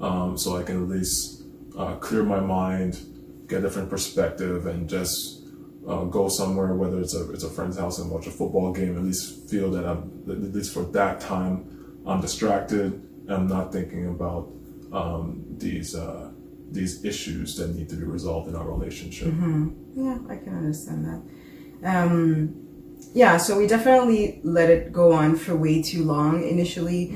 Um, 0.00 0.36
so 0.36 0.56
I 0.56 0.62
can 0.62 0.82
at 0.82 0.88
least 0.88 1.44
uh, 1.78 1.94
clear 1.96 2.24
my 2.24 2.40
mind, 2.40 2.98
get 3.46 3.60
a 3.60 3.62
different 3.62 3.88
perspective, 3.88 4.66
and 4.66 4.88
just 4.88 5.43
uh, 5.86 6.04
go 6.04 6.28
somewhere, 6.28 6.74
whether 6.74 7.00
it's 7.00 7.14
a 7.14 7.30
it's 7.32 7.44
a 7.44 7.50
friend's 7.50 7.78
house 7.78 7.98
and 7.98 8.10
watch 8.10 8.26
a 8.26 8.30
football 8.30 8.72
game. 8.72 8.96
At 8.96 9.04
least 9.04 9.48
feel 9.50 9.70
that 9.72 9.84
I'm 9.86 10.22
at 10.30 10.54
least 10.54 10.72
for 10.72 10.84
that 10.92 11.20
time, 11.20 12.00
I'm 12.06 12.20
distracted. 12.20 13.00
I'm 13.28 13.46
not 13.46 13.72
thinking 13.72 14.08
about 14.08 14.50
um, 14.92 15.44
these 15.58 15.94
uh, 15.94 16.30
these 16.70 17.04
issues 17.04 17.56
that 17.56 17.74
need 17.74 17.88
to 17.90 17.96
be 17.96 18.04
resolved 18.04 18.48
in 18.48 18.56
our 18.56 18.68
relationship. 18.68 19.28
Yeah, 19.94 20.18
I 20.28 20.36
can 20.36 20.56
understand 20.56 21.04
that. 21.06 21.22
Um, 21.84 22.60
yeah, 23.12 23.36
so 23.36 23.58
we 23.58 23.66
definitely 23.66 24.40
let 24.42 24.70
it 24.70 24.92
go 24.92 25.12
on 25.12 25.36
for 25.36 25.54
way 25.54 25.82
too 25.82 26.04
long 26.04 26.42
initially, 26.42 27.14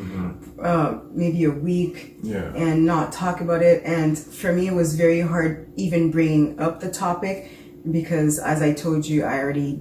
uh, 0.62 0.98
maybe 1.12 1.44
a 1.44 1.50
week, 1.50 2.16
Yeah. 2.22 2.52
and 2.54 2.84
not 2.84 3.10
talk 3.12 3.40
about 3.40 3.62
it. 3.62 3.82
And 3.84 4.16
for 4.18 4.52
me, 4.52 4.68
it 4.68 4.74
was 4.74 4.94
very 4.94 5.20
hard 5.20 5.72
even 5.76 6.10
bringing 6.10 6.58
up 6.60 6.80
the 6.80 6.90
topic 6.90 7.50
because, 7.90 8.38
as 8.38 8.62
I 8.62 8.72
told 8.72 9.06
you, 9.06 9.24
I 9.24 9.38
already, 9.38 9.78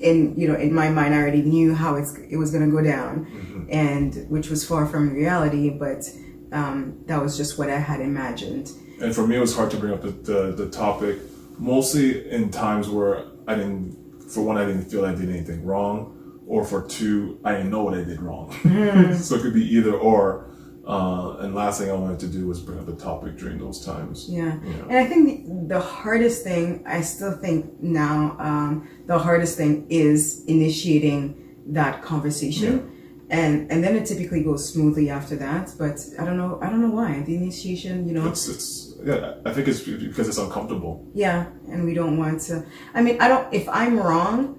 in 0.00 0.34
you 0.36 0.48
know, 0.48 0.54
in 0.54 0.74
my 0.74 0.88
mind, 0.88 1.14
I 1.14 1.18
already 1.18 1.42
knew 1.42 1.74
how 1.74 1.96
it's 1.96 2.14
it 2.16 2.36
was 2.36 2.50
going 2.50 2.64
to 2.64 2.70
go 2.70 2.82
down, 2.82 3.66
and 3.70 4.28
which 4.28 4.48
was 4.48 4.64
far 4.66 4.86
from 4.86 5.14
reality, 5.14 5.70
but. 5.70 6.08
Um, 6.52 7.02
that 7.06 7.22
was 7.22 7.38
just 7.38 7.58
what 7.58 7.70
I 7.70 7.78
had 7.78 8.02
imagined. 8.02 8.72
And 9.00 9.14
for 9.14 9.26
me, 9.26 9.36
it 9.36 9.40
was 9.40 9.56
hard 9.56 9.70
to 9.70 9.78
bring 9.78 9.94
up 9.94 10.02
the, 10.02 10.10
the, 10.10 10.52
the 10.52 10.68
topic, 10.70 11.18
mostly 11.58 12.30
in 12.30 12.50
times 12.50 12.90
where 12.90 13.24
I 13.48 13.54
didn't, 13.54 14.30
for 14.30 14.42
one, 14.42 14.58
I 14.58 14.66
didn't 14.66 14.84
feel 14.84 15.06
I 15.06 15.14
did 15.14 15.30
anything 15.30 15.64
wrong, 15.64 16.40
or 16.46 16.62
for 16.62 16.86
two, 16.86 17.40
I 17.42 17.52
didn't 17.52 17.70
know 17.70 17.82
what 17.82 17.94
I 17.94 18.04
did 18.04 18.20
wrong. 18.20 18.52
so 19.18 19.36
it 19.36 19.40
could 19.40 19.54
be 19.54 19.66
either 19.74 19.94
or. 19.94 20.51
Uh, 20.86 21.36
and 21.40 21.54
last 21.54 21.78
thing 21.80 21.88
I 21.90 21.94
wanted 21.94 22.18
to 22.20 22.26
do 22.26 22.46
was 22.48 22.60
bring 22.60 22.78
up 22.80 22.86
the 22.86 22.96
topic 22.96 23.36
during 23.38 23.58
those 23.58 23.84
times. 23.84 24.26
Yeah. 24.28 24.58
Yeah. 24.64 24.72
And 24.88 24.96
I 24.98 25.06
think 25.06 25.46
the, 25.68 25.74
the 25.76 25.80
hardest 25.80 26.42
thing, 26.42 26.82
I 26.86 27.02
still 27.02 27.32
think 27.32 27.80
now, 27.80 28.36
um, 28.40 28.88
the 29.06 29.18
hardest 29.18 29.56
thing 29.56 29.86
is 29.88 30.44
initiating 30.46 31.22
that 31.68 32.02
conversation. 32.02 32.88
And, 33.30 33.70
and 33.72 33.82
then 33.82 33.94
it 33.96 34.04
typically 34.06 34.42
goes 34.42 34.62
smoothly 34.72 35.08
after 35.08 35.36
that, 35.36 35.72
but 35.78 35.96
I 36.18 36.24
don't 36.26 36.36
know, 36.36 36.58
I 36.60 36.68
don't 36.68 36.82
know 36.82 36.90
why. 36.90 37.22
The 37.22 37.34
initiation, 37.36 38.06
you 38.06 38.12
know, 38.14 38.28
It's, 38.28 38.46
it's, 38.48 38.68
yeah, 39.04 39.36
I 39.46 39.52
think 39.54 39.68
it's 39.68 39.80
because 39.80 40.28
it's 40.28 40.36
uncomfortable. 40.38 40.94
yeah, 41.14 41.46
and 41.70 41.84
we 41.84 41.94
don't 41.94 42.18
want 42.18 42.40
to. 42.48 42.66
I 42.92 43.00
mean, 43.02 43.16
I 43.22 43.28
don't. 43.28 43.46
If 43.52 43.66
I'm 43.70 43.98
wrong, 43.98 44.58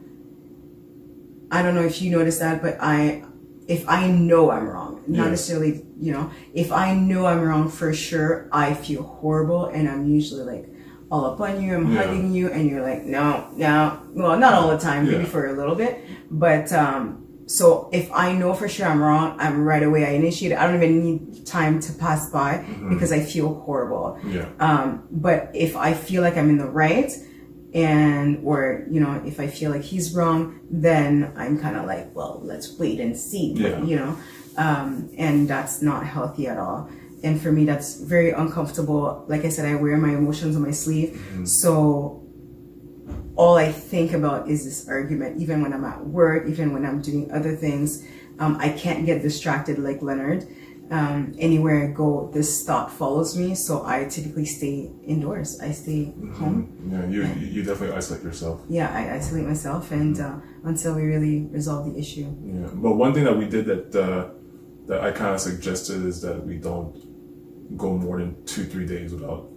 I 1.52 1.62
don't 1.62 1.76
know 1.76 1.84
if 1.92 2.02
you 2.02 2.10
notice 2.18 2.40
that, 2.40 2.62
but 2.64 2.78
I, 2.82 3.24
if 3.68 3.88
I 3.88 4.08
know 4.08 4.50
I'm 4.50 4.68
wrong, 4.68 4.83
not 5.08 5.24
Yes. 5.24 5.30
necessarily, 5.32 5.86
you 6.00 6.12
know, 6.12 6.30
if 6.54 6.72
I 6.72 6.94
know 6.96 7.26
I'm 7.26 7.42
wrong 7.42 7.70
for 7.70 7.94
sure, 7.94 8.48
I 8.52 8.74
feel 8.74 9.04
horrible, 9.04 9.66
and 9.66 9.88
I'm 9.90 10.08
usually 10.08 10.44
like 10.44 10.70
all 11.12 11.26
up 11.26 11.40
on 11.42 11.62
you. 11.62 11.76
I'm 11.76 11.92
Yeah. 11.92 12.04
hugging 12.04 12.34
you, 12.34 12.50
and 12.50 12.70
you're 12.70 12.82
like, 12.82 13.04
no, 13.06 13.46
no. 13.56 14.00
Well, 14.14 14.38
not 14.40 14.54
all 14.54 14.70
the 14.72 14.78
time, 14.78 15.06
maybe 15.06 15.24
Yeah. 15.24 15.26
for 15.36 15.48
a 15.48 15.54
little 15.54 15.76
bit, 15.76 16.00
but 16.32 16.72
um. 16.74 17.20
So 17.46 17.90
if 17.92 18.10
I 18.14 18.32
know 18.34 18.54
for 18.54 18.70
sure 18.70 18.88
I'm 18.88 19.02
wrong, 19.02 19.36
I'm 19.38 19.66
right 19.66 19.84
away. 19.84 20.06
I 20.06 20.12
initiate. 20.12 20.54
I 20.58 20.66
don't 20.66 20.78
even 20.82 21.04
need 21.04 21.46
time 21.46 21.82
to 21.82 21.92
pass 21.92 22.30
by 22.30 22.64
because 22.90 23.12
I 23.12 23.20
feel 23.20 23.54
horrible. 23.66 24.18
Yeah. 24.26 24.46
Um, 24.62 25.04
but 25.12 25.52
if 25.54 25.76
I 25.76 25.94
feel 25.94 26.22
like 26.24 26.38
I'm 26.38 26.50
in 26.50 26.58
the 26.58 26.70
right, 26.70 27.12
and 27.74 28.40
or 28.46 28.86
you 28.90 29.00
know, 29.02 29.22
if 29.26 29.42
I 29.42 29.48
feel 29.48 29.72
like 29.72 29.82
he's 29.82 30.16
wrong, 30.16 30.60
then 30.72 31.34
I'm 31.36 31.60
kind 31.60 31.76
of 31.76 31.86
like, 31.86 32.16
well, 32.16 32.40
let's 32.44 32.78
wait 32.80 33.00
and 33.02 33.16
see. 33.18 33.54
Yeah. 33.58 33.84
You 33.84 33.98
know, 33.98 34.16
um, 34.58 35.10
and 35.18 35.48
that's 35.48 35.82
not 35.82 36.06
healthy 36.06 36.48
at 36.48 36.58
all. 36.58 36.90
And 37.24 37.42
for 37.42 37.52
me, 37.52 37.64
that's 37.66 38.02
very 38.02 38.32
uncomfortable. 38.32 39.26
Like 39.28 39.46
I 39.46 39.50
said, 39.50 39.66
I 39.66 39.76
wear 39.76 39.96
my 39.98 40.10
emotions 40.10 40.56
on 40.56 40.62
my 40.62 40.72
sleeve, 40.72 41.20
so 41.46 42.20
all 43.36 43.56
I 43.56 43.72
think 43.72 44.14
about 44.14 44.50
is 44.50 44.66
this 44.66 44.88
argument. 44.88 45.42
Even 45.42 45.62
when 45.62 45.74
I'm 45.74 45.86
at 45.86 46.06
work, 46.06 46.48
even 46.48 46.74
when 46.74 46.86
I'm 46.86 47.02
doing 47.02 47.32
other 47.32 47.56
things, 47.56 48.06
um, 48.40 48.58
I 48.60 48.70
can't 48.70 49.06
get 49.06 49.22
distracted 49.22 49.80
like 49.80 50.02
Leonard. 50.02 50.46
Um, 50.92 51.34
anywhere 51.40 51.88
I 51.88 51.92
go, 51.92 52.30
this 52.34 52.64
thought 52.66 52.92
follows 52.92 53.38
me, 53.38 53.56
so 53.56 53.84
I 53.86 54.06
typically 54.06 54.46
stay 54.46 54.92
indoors. 55.04 55.60
I 55.60 55.72
stay 55.72 56.14
home. 56.36 56.70
Yeah, 56.92 57.06
you, 57.06 57.24
you 57.24 57.64
definitely 57.64 57.96
isolate 57.96 58.22
yourself. 58.22 58.62
Yeah, 58.70 58.94
I 58.94 59.16
isolate 59.16 59.46
myself, 59.46 59.92
and 59.92 60.20
uh, 60.20 60.36
until 60.66 60.94
we 60.96 61.04
really 61.04 61.46
resolve 61.46 61.92
the 61.92 61.98
issue. 61.98 62.28
Yeah, 62.44 62.70
but 62.74 62.94
one 62.94 63.14
thing 63.14 63.24
that 63.24 63.36
we 63.36 63.48
did 63.48 63.66
that 63.66 63.96
uh, 63.96 64.30
that 64.88 65.02
I 65.02 65.12
kind 65.12 65.34
of 65.34 65.40
suggested 65.40 66.06
is 66.06 66.22
that 66.22 66.46
we 66.46 66.58
don't 66.58 67.78
go 67.78 67.98
more 67.98 68.20
than 68.20 68.44
two 68.46 68.66
three 68.66 68.86
days 68.86 69.14
without 69.14 69.50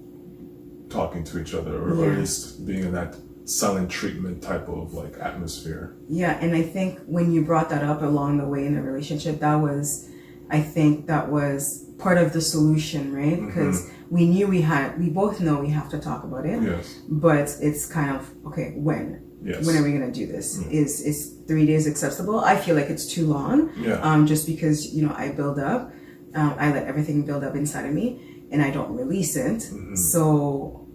talking 0.88 1.24
to 1.24 1.40
each 1.40 1.54
other, 1.54 1.76
or, 1.76 1.94
or 1.98 2.12
at 2.12 2.18
least 2.18 2.66
being 2.66 2.84
in 2.84 2.92
that 2.92 3.16
silent 3.44 3.90
treatment 3.90 4.42
type 4.42 4.68
of 4.68 4.94
like 4.94 5.18
atmosphere. 5.18 5.96
Yeah, 6.08 6.38
and 6.40 6.54
I 6.54 6.62
think 6.62 7.00
when 7.06 7.32
you 7.32 7.44
brought 7.44 7.68
that 7.70 7.82
up 7.82 8.02
along 8.02 8.38
the 8.38 8.46
way 8.46 8.66
in 8.66 8.74
the 8.74 8.82
relationship, 8.82 9.40
that 9.40 9.56
was, 9.56 10.08
I 10.50 10.60
think 10.60 11.06
that 11.06 11.28
was 11.30 11.84
part 11.98 12.18
of 12.18 12.32
the 12.32 12.40
solution, 12.40 13.12
right? 13.12 13.38
Mm-hmm. 13.38 13.46
Because 13.46 13.90
we 14.10 14.26
knew 14.26 14.46
we 14.46 14.62
had, 14.62 14.98
we 14.98 15.10
both 15.10 15.40
know 15.40 15.60
we 15.60 15.70
have 15.70 15.88
to 15.90 15.98
talk 15.98 16.24
about 16.24 16.46
it, 16.46 16.62
Yes, 16.62 17.00
but 17.08 17.56
it's 17.60 17.86
kind 17.86 18.16
of 18.16 18.30
okay. 18.46 18.72
When? 18.76 19.25
Yes, 19.42 19.66
When 19.66 19.76
are 19.76 19.82
we 19.82 19.92
gonna 19.92 20.10
do 20.12 20.26
this? 20.26 20.58
Is 20.70 21.00
is 21.00 21.34
three 21.48 21.66
days 21.66 21.86
acceptable? 21.86 22.40
I 22.40 22.56
feel 22.56 22.74
like 22.74 22.90
it's 22.90 23.06
too 23.06 23.26
long. 23.26 23.70
yeah, 23.78 24.00
Um, 24.02 24.26
just 24.26 24.46
because 24.46 24.94
you 24.94 25.06
know 25.06 25.14
I 25.16 25.30
build 25.30 25.58
up, 25.58 25.92
um, 26.34 26.54
I 26.58 26.72
let 26.72 26.86
everything 26.86 27.24
build 27.24 27.42
up 27.44 27.54
inside 27.54 27.86
of 27.86 27.94
me, 27.94 28.46
and 28.50 28.62
I 28.62 28.70
don't 28.70 28.92
release 28.96 29.36
it. 29.36 29.60
So 29.96 30.86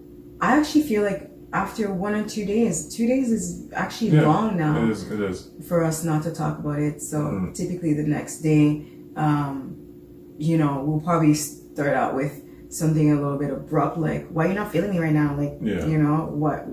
I 0.41 0.57
actually 0.59 0.83
feel 0.83 1.03
like 1.03 1.29
after 1.53 1.91
one 1.93 2.13
or 2.15 2.23
two 2.27 2.45
days, 2.45 2.87
two 2.95 3.05
days 3.07 3.29
is 3.31 3.69
actually 3.73 4.11
yeah. 4.11 4.21
long 4.27 4.57
now 4.57 4.83
It 4.83 4.89
is. 4.89 5.11
It 5.11 5.19
is. 5.19 5.49
for 5.67 5.83
us 5.83 6.03
not 6.03 6.23
to 6.23 6.31
talk 6.31 6.59
about 6.59 6.79
it. 6.79 7.01
So 7.01 7.17
Mm. 7.19 7.53
typically 7.53 7.93
the 7.93 8.07
next 8.17 8.35
day, 8.41 8.65
um, 9.17 9.75
you 10.37 10.57
know, 10.57 10.73
we'll 10.85 11.01
probably 11.01 11.33
start 11.33 11.93
out 11.93 12.15
with 12.15 12.33
something 12.69 13.11
a 13.11 13.15
little 13.15 13.37
bit 13.37 13.51
abrupt, 13.51 13.97
like, 13.97 14.23
"Why 14.29 14.45
are 14.45 14.49
you 14.49 14.55
not 14.55 14.71
feeling 14.71 14.91
me 14.91 14.99
right 14.99 15.13
now?" 15.13 15.35
Like, 15.37 15.55
Yeah. 15.61 15.85
you 15.91 15.97
know, 15.97 16.17
what 16.43 16.65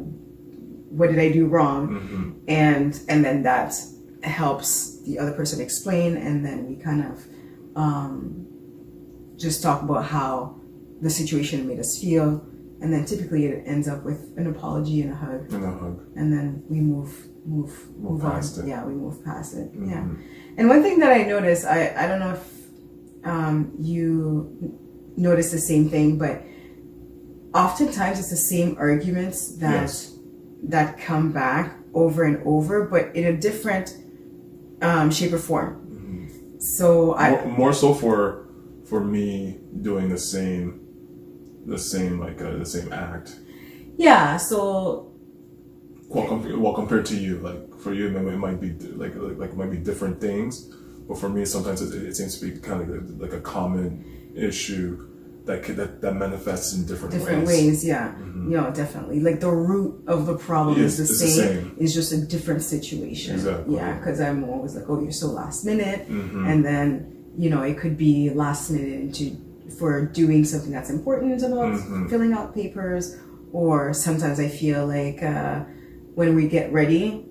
what 0.90 1.10
did 1.10 1.18
I 1.18 1.30
do 1.32 1.46
wrong? 1.46 1.82
hmm 1.88 2.30
And 2.48 3.00
and 3.08 3.24
then 3.24 3.42
that 3.44 3.74
helps 4.22 5.00
the 5.02 5.18
other 5.18 5.32
person 5.32 5.60
explain, 5.60 6.16
and 6.16 6.44
then 6.44 6.66
we 6.68 6.76
kind 6.76 7.02
of 7.04 7.26
um, 7.76 8.46
just 9.36 9.62
talk 9.62 9.82
about 9.82 10.04
how 10.06 10.56
the 11.00 11.10
situation 11.10 11.66
made 11.68 11.78
us 11.78 11.98
feel. 12.00 12.44
And 12.80 12.92
then 12.92 13.04
typically 13.04 13.46
it 13.46 13.64
ends 13.66 13.88
up 13.88 14.04
with 14.04 14.20
an 14.36 14.46
apology 14.46 15.02
and 15.02 15.10
a 15.12 15.14
hug 15.16 15.52
And 15.52 15.64
a 15.64 15.70
hug. 15.72 15.96
and 16.14 16.32
then 16.32 16.62
we 16.68 16.78
move 16.80 17.26
move 17.44 17.72
move, 17.98 18.20
past 18.22 18.58
on. 18.58 18.64
it. 18.64 18.68
Yeah, 18.68 18.84
we 18.84 18.94
move 18.94 19.24
past 19.24 19.54
it. 19.54 19.72
Mhm. 19.74 19.90
Yeah. 19.90 20.04
And 20.56 20.68
one 20.68 20.82
thing 20.82 20.98
that 21.00 21.10
I 21.12 21.22
noticed, 21.24 21.64
I 21.66 21.92
I 21.96 22.06
don't 22.08 22.20
know 22.20 22.34
if 22.38 22.44
um, 23.24 23.72
you 23.78 24.78
notice 25.16 25.50
the 25.50 25.58
same 25.58 25.88
thing, 25.90 26.18
but 26.18 26.42
oftentimes 27.54 28.18
it's 28.20 28.30
the 28.30 28.36
same 28.36 28.76
arguments 28.78 29.56
that 29.58 29.82
Yes. 29.82 30.14
That 30.64 30.98
come 30.98 31.32
back 31.32 31.76
over 31.94 32.24
and 32.24 32.42
over, 32.46 32.84
but 32.84 33.14
in 33.14 33.24
a 33.24 33.36
different 33.36 33.96
um, 34.82 35.10
shape 35.10 35.32
or 35.32 35.38
form. 35.38 36.56
So 36.58 37.14
I 37.14 37.30
more, 37.30 37.46
more 37.46 37.72
so 37.72 37.94
for 37.94 38.46
for 38.86 39.02
me 39.04 39.58
doing 39.82 40.08
the 40.08 40.18
same, 40.18 40.80
the 41.66 41.78
same 41.78 42.18
like 42.18 42.40
uh, 42.42 42.56
the 42.56 42.66
same 42.66 42.92
act. 42.92 43.36
yeah. 43.96 44.36
So 44.36 45.12
Well, 46.08 46.26
com- 46.26 46.62
well, 46.62 46.74
compared 46.74 47.06
to 47.06 47.16
you, 47.16 47.38
like 47.38 47.78
for 47.78 47.92
you, 47.92 48.06
it 48.06 48.38
might 48.38 48.60
be 48.60 48.72
like 48.96 49.14
like, 49.14 49.38
like 49.38 49.50
it 49.50 49.56
might 49.56 49.70
be 49.70 49.76
different 49.78 50.20
things, 50.20 50.68
but 51.08 51.18
for 51.18 51.28
me, 51.28 51.44
sometimes 51.44 51.82
it, 51.82 52.02
it 52.02 52.16
seems 52.16 52.38
to 52.38 52.50
be 52.50 52.58
kind 52.60 52.80
of 52.82 53.20
like 53.20 53.32
a 53.32 53.40
common 53.40 54.32
issue 54.34 55.06
that 55.48 55.62
could, 55.64 55.76
that, 55.80 56.00
that 56.02 56.14
manifests 56.14 56.68
in 56.74 56.80
different, 56.86 57.12
different 57.14 57.46
ways. 57.46 57.64
ways, 57.66 57.84
yeah 57.84 58.06
you 58.50 58.54
know 58.56 58.70
definitely 58.82 59.18
like 59.28 59.40
the 59.40 59.50
root 59.50 59.92
of 60.14 60.26
the 60.30 60.36
problem 60.48 60.74
Yes, 60.80 60.86
is 60.92 60.96
the 60.98 61.02
it's 61.04 61.20
the 61.20 61.26
same, 61.28 61.48
same. 61.64 61.76
it's 61.82 61.94
just 62.00 62.12
a 62.12 62.20
different 62.34 62.62
situation 62.62 63.34
Exactly. 63.34 63.74
yeah 63.76 63.90
because 63.98 64.20
i'm 64.20 64.44
always 64.52 64.72
like 64.76 64.84
oh 64.88 65.00
you're 65.02 65.18
so 65.24 65.28
last 65.42 65.64
minute 65.64 66.00
Mm-hmm. 66.08 66.46
and 66.50 66.58
then 66.64 66.86
you 67.42 67.48
know 67.50 67.62
it 67.70 67.76
could 67.82 67.96
be 67.96 68.30
last 68.44 68.70
minute 68.70 69.00
into 69.06 69.24
for 69.78 69.92
doing 70.22 70.44
something 70.44 70.70
that's 70.76 70.90
important 70.98 71.42
about 71.42 71.72
Mm-hmm. 71.74 72.08
filling 72.08 72.32
out 72.32 72.54
papers 72.54 73.04
or 73.52 73.92
sometimes 73.94 74.38
i 74.40 74.48
feel 74.48 74.86
like 74.86 75.22
uh, 75.22 75.60
when 76.14 76.34
we 76.38 76.48
get 76.48 76.72
ready 76.72 77.24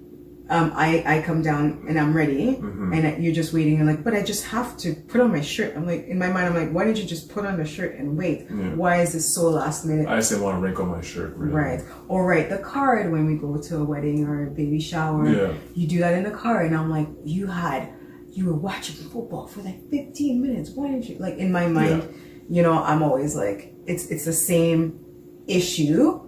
um, 0.50 0.72
I, 0.76 1.04
I 1.06 1.22
come 1.22 1.42
down 1.42 1.86
and 1.90 2.00
I'm 2.00 2.14
ready, 2.16 2.56
Mm-hmm. 2.56 2.94
and 2.94 3.24
you're 3.24 3.34
just 3.34 3.52
waiting. 3.54 3.78
You're 3.78 3.86
like, 3.86 4.04
but 4.04 4.14
I 4.14 4.22
just 4.24 4.46
have 4.46 4.78
to 4.78 4.94
put 4.94 5.20
on 5.22 5.32
my 5.32 5.42
shirt. 5.42 5.76
I'm 5.76 5.86
like, 5.86 6.08
in 6.08 6.18
my 6.18 6.28
mind, 6.28 6.48
I'm 6.48 6.56
like, 6.56 6.72
why 6.72 6.86
didn't 6.86 7.00
you 7.00 7.06
just 7.06 7.30
put 7.30 7.46
on 7.46 7.58
the 7.58 7.66
shirt 7.66 7.96
and 7.98 8.18
wait? 8.18 8.50
Why 8.50 9.02
is 9.02 9.14
this 9.14 9.34
so 9.34 9.50
last 9.50 9.86
minute? 9.86 10.08
I 10.08 10.16
just 10.16 10.30
didn't 10.30 10.44
want 10.46 10.58
to 10.58 10.62
wrinkle 10.62 10.86
my 10.86 11.02
shirt. 11.02 11.36
Really. 11.36 11.54
Right. 11.54 11.82
Or 12.08 12.26
write 12.26 12.50
the 12.50 12.60
card 12.60 13.12
when 13.12 13.26
we 13.26 13.36
go 13.36 13.58
to 13.62 13.78
a 13.78 13.84
wedding 13.84 14.26
or 14.26 14.48
a 14.48 14.52
baby 14.52 14.80
shower. 14.80 15.28
Yeah. 15.28 15.54
You 15.76 15.88
do 15.88 16.00
that 16.00 16.14
in 16.14 16.24
the 16.24 16.32
car, 16.32 16.62
and 16.62 16.76
I'm 16.76 16.90
like, 16.90 17.08
you 17.26 17.48
had, 17.48 17.94
you 18.32 18.46
were 18.46 18.56
watching 18.56 18.96
football 18.96 19.48
for 19.48 19.62
like 19.64 19.90
15 19.90 20.42
minutes. 20.42 20.70
Why 20.72 20.88
didn't 20.88 21.10
you? 21.10 21.18
Like 21.18 21.36
in 21.38 21.52
my 21.52 21.68
mind, 21.68 22.08
you 22.50 22.62
know, 22.64 22.82
I'm 22.84 23.04
always 23.04 23.36
like, 23.36 23.74
it's 23.86 24.06
it's 24.08 24.24
the 24.26 24.34
same 24.34 25.04
issue, 25.48 26.22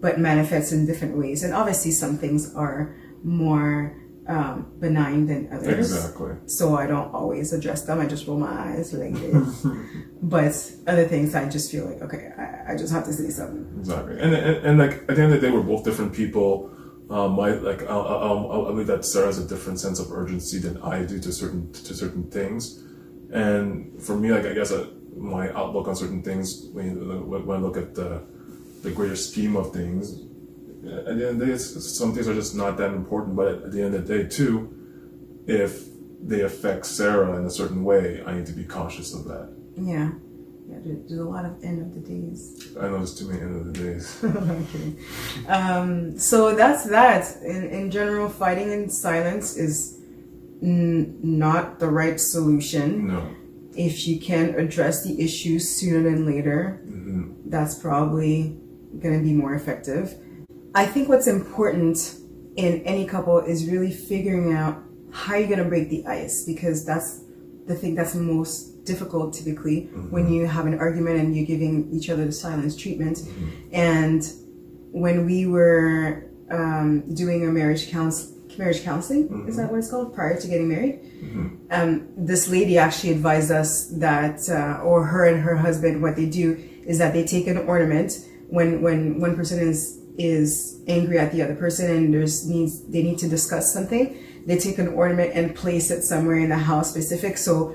but 0.00 0.18
manifests 0.18 0.72
in 0.72 0.86
different 0.86 1.16
ways. 1.16 1.42
And 1.42 1.52
obviously, 1.54 1.90
some 1.90 2.16
things 2.18 2.54
are 2.54 2.94
more 3.26 3.96
um, 4.28 4.72
benign 4.78 5.26
than 5.26 5.48
others. 5.52 5.92
Exactly. 5.92 6.34
So 6.46 6.76
I 6.76 6.86
don't 6.86 7.12
always 7.12 7.52
address 7.52 7.82
them. 7.82 8.00
I 8.00 8.06
just 8.06 8.26
roll 8.26 8.38
my 8.38 8.72
eyes 8.72 8.92
like 8.92 9.14
this. 9.20 9.66
but 10.22 10.72
other 10.86 11.06
things, 11.06 11.34
I 11.34 11.48
just 11.48 11.70
feel 11.70 11.86
like, 11.86 12.02
okay, 12.02 12.30
I, 12.38 12.72
I 12.72 12.76
just 12.76 12.92
have 12.92 13.04
to 13.04 13.12
say 13.12 13.30
something. 13.30 13.78
Exactly. 13.78 14.20
And, 14.20 14.34
and 14.34 14.66
and 14.66 14.78
like 14.78 15.04
at 15.08 15.16
the 15.16 15.22
end 15.22 15.32
of 15.32 15.40
the 15.40 15.46
day, 15.46 15.52
we're 15.52 15.62
both 15.62 15.84
different 15.84 16.12
people. 16.12 16.70
Um, 17.10 17.32
my 17.32 17.50
like 17.50 17.82
I, 17.82 17.96
I, 17.96 18.32
I 18.32 18.70
believe 18.70 18.88
that 18.88 19.04
Sarah 19.04 19.26
has 19.26 19.38
a 19.38 19.46
different 19.46 19.78
sense 19.80 20.00
of 20.00 20.10
urgency 20.12 20.58
than 20.58 20.80
I 20.82 21.04
do 21.04 21.18
to 21.20 21.32
certain 21.32 21.72
to 21.72 21.94
certain 21.94 22.30
things. 22.30 22.82
And 23.32 24.00
for 24.02 24.16
me, 24.16 24.32
like 24.32 24.46
I 24.46 24.54
guess 24.54 24.72
uh, 24.72 24.88
my 25.16 25.50
outlook 25.52 25.88
on 25.88 25.96
certain 25.96 26.22
things 26.22 26.66
when 26.72 27.28
when 27.28 27.56
I 27.56 27.60
look 27.60 27.76
at 27.76 27.94
the 27.94 28.22
the 28.82 28.90
greater 28.90 29.16
scheme 29.16 29.56
of 29.56 29.72
things, 29.72 30.20
at 30.84 31.04
the 31.06 31.10
end 31.10 31.20
of 31.22 31.38
the 31.38 31.46
day, 31.46 31.52
it's, 31.52 31.96
some 31.98 32.12
things 32.14 32.28
are 32.28 32.34
just 32.34 32.54
not 32.54 32.76
that 32.78 32.92
important. 32.92 33.36
But 33.36 33.48
at, 33.48 33.72
the 33.72 33.82
end 33.82 33.94
of 33.94 34.06
the 34.06 34.18
day, 34.22 34.28
too, 34.28 34.72
if 35.46 35.84
they 36.22 36.40
affect 36.42 36.86
Sarah 36.86 37.36
in 37.38 37.44
a 37.44 37.50
certain 37.50 37.84
way, 37.84 38.22
I 38.26 38.34
need 38.36 38.46
to 38.46 38.52
be 38.52 38.64
cautious 38.64 39.14
of 39.14 39.24
that. 39.24 39.48
Yeah. 39.76 40.10
Yeah, 40.68 40.78
there- 40.84 40.96
there's 41.06 41.20
a 41.20 41.24
lot 41.24 41.44
of 41.44 41.62
end 41.62 41.80
of 41.80 41.94
the 41.94 42.00
days. 42.00 42.74
I 42.80 42.88
know 42.88 42.96
there's 42.98 43.14
too 43.18 43.28
many 43.28 43.40
end 43.40 43.56
of 43.56 43.66
the 43.72 43.72
days. 43.84 44.18
I'm 44.24 44.66
kidding. 44.66 44.96
Um, 45.48 46.18
so 46.18 46.54
that's 46.56 46.84
that. 46.88 47.36
In, 47.42 47.64
in 47.68 47.90
general, 47.90 48.28
fighting 48.28 48.72
in 48.72 48.88
silence 48.90 49.56
is 49.56 49.98
n- 50.62 51.18
not 51.22 51.78
the 51.78 51.88
right 51.88 52.18
solution. 52.20 53.06
No. 53.08 53.28
If 53.76 54.08
you 54.08 54.18
can 54.18 54.54
address 54.58 55.04
the 55.04 55.20
issue 55.22 55.58
sooner 55.58 56.02
than 56.02 56.24
later, 56.26 56.80
that's 57.44 57.78
probably 57.78 58.58
going 59.00 59.18
to 59.18 59.22
be 59.22 59.32
more 59.34 59.54
effective. 59.54 60.14
I 60.76 60.84
think 60.84 61.08
what's 61.08 61.26
important 61.26 62.16
in 62.56 62.82
any 62.82 63.06
couple 63.06 63.38
is 63.38 63.66
really 63.66 63.90
figuring 63.90 64.52
out 64.52 64.82
how 65.10 65.36
you're 65.36 65.48
going 65.48 65.58
to 65.58 65.64
break 65.64 65.88
the 65.88 66.06
ice 66.06 66.44
because 66.44 66.84
that's 66.84 67.22
the 67.66 67.74
thing 67.74 67.94
that's 67.94 68.14
most 68.14 68.84
difficult 68.84 69.32
typically 69.32 69.86
when 70.10 70.30
you 70.30 70.46
have 70.46 70.66
an 70.66 70.78
argument 70.78 71.18
and 71.18 71.34
you're 71.34 71.46
giving 71.46 71.90
each 71.92 72.10
other 72.10 72.26
the 72.26 72.32
silence 72.32 72.76
treatment. 72.76 73.20
And 73.72 74.22
when 74.92 75.24
we 75.24 75.46
were 75.46 76.28
um, 76.50 77.14
doing 77.14 77.48
a 77.48 77.50
marriage 77.50 77.90
counsel 77.90 78.34
marriage 78.58 78.82
counseling 78.84 79.46
is 79.46 79.56
that 79.58 79.70
what 79.70 79.78
it's 79.78 79.90
called? 79.90 80.14
Prior 80.14 80.38
to 80.40 80.48
getting 80.48 80.68
married? 80.68 81.00
Um, 81.70 82.08
this 82.16 82.48
lady 82.48 82.78
actually 82.78 83.10
advised 83.10 83.50
us 83.50 83.88
that 83.88 84.48
uh, 84.48 84.82
or 84.82 85.04
her 85.04 85.24
and 85.26 85.42
her 85.42 85.56
husband 85.56 86.02
what 86.02 86.16
they 86.16 86.26
do 86.26 86.56
is 86.86 86.98
that 86.98 87.12
they 87.12 87.24
take 87.24 87.46
an 87.48 87.58
ornament 87.58 88.12
when 88.48 88.80
when 88.82 89.20
one 89.20 89.36
person 89.36 89.58
is 89.58 90.00
is 90.18 90.80
angry 90.88 91.18
at 91.18 91.32
the 91.32 91.42
other 91.42 91.54
person 91.54 91.90
and 91.90 92.12
there's 92.14 92.48
needs 92.48 92.82
they 92.88 93.02
need 93.02 93.18
to 93.18 93.28
discuss 93.28 93.72
something 93.72 94.16
they 94.46 94.56
take 94.58 94.78
an 94.78 94.88
ornament 94.88 95.30
and 95.34 95.54
place 95.54 95.90
it 95.90 96.02
somewhere 96.02 96.36
in 96.38 96.48
the 96.48 96.56
house 96.56 96.88
specific 96.90 97.36
so 97.36 97.74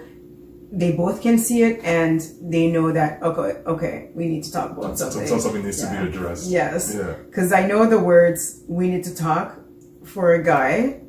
they 0.71 0.91
both 0.93 1.21
can 1.21 1.38
see 1.38 1.63
it 1.63 1.80
and 1.84 2.21
they 2.41 2.71
know 2.71 2.91
that 2.91 3.21
okay 3.21 3.62
okay 3.67 4.10
we 4.15 4.25
need 4.27 4.43
to 4.43 4.51
talk 4.51 4.71
about 4.71 4.97
something 4.97 5.27
Something, 5.27 5.39
something 5.41 5.63
needs 5.65 5.84
Yeah. 5.84 5.99
to 5.99 6.06
be 6.06 6.17
addressed. 6.17 6.49
yes 6.49 6.95
Yeah. 6.95 7.13
because 7.27 7.51
i 7.54 7.67
know 7.67 7.86
the 7.86 7.99
words 7.99 8.63
we 8.67 8.88
need 8.88 9.04
to 9.04 9.13
talk 9.15 9.58
for 10.06 10.34
a 10.34 10.43
guy 10.43 10.99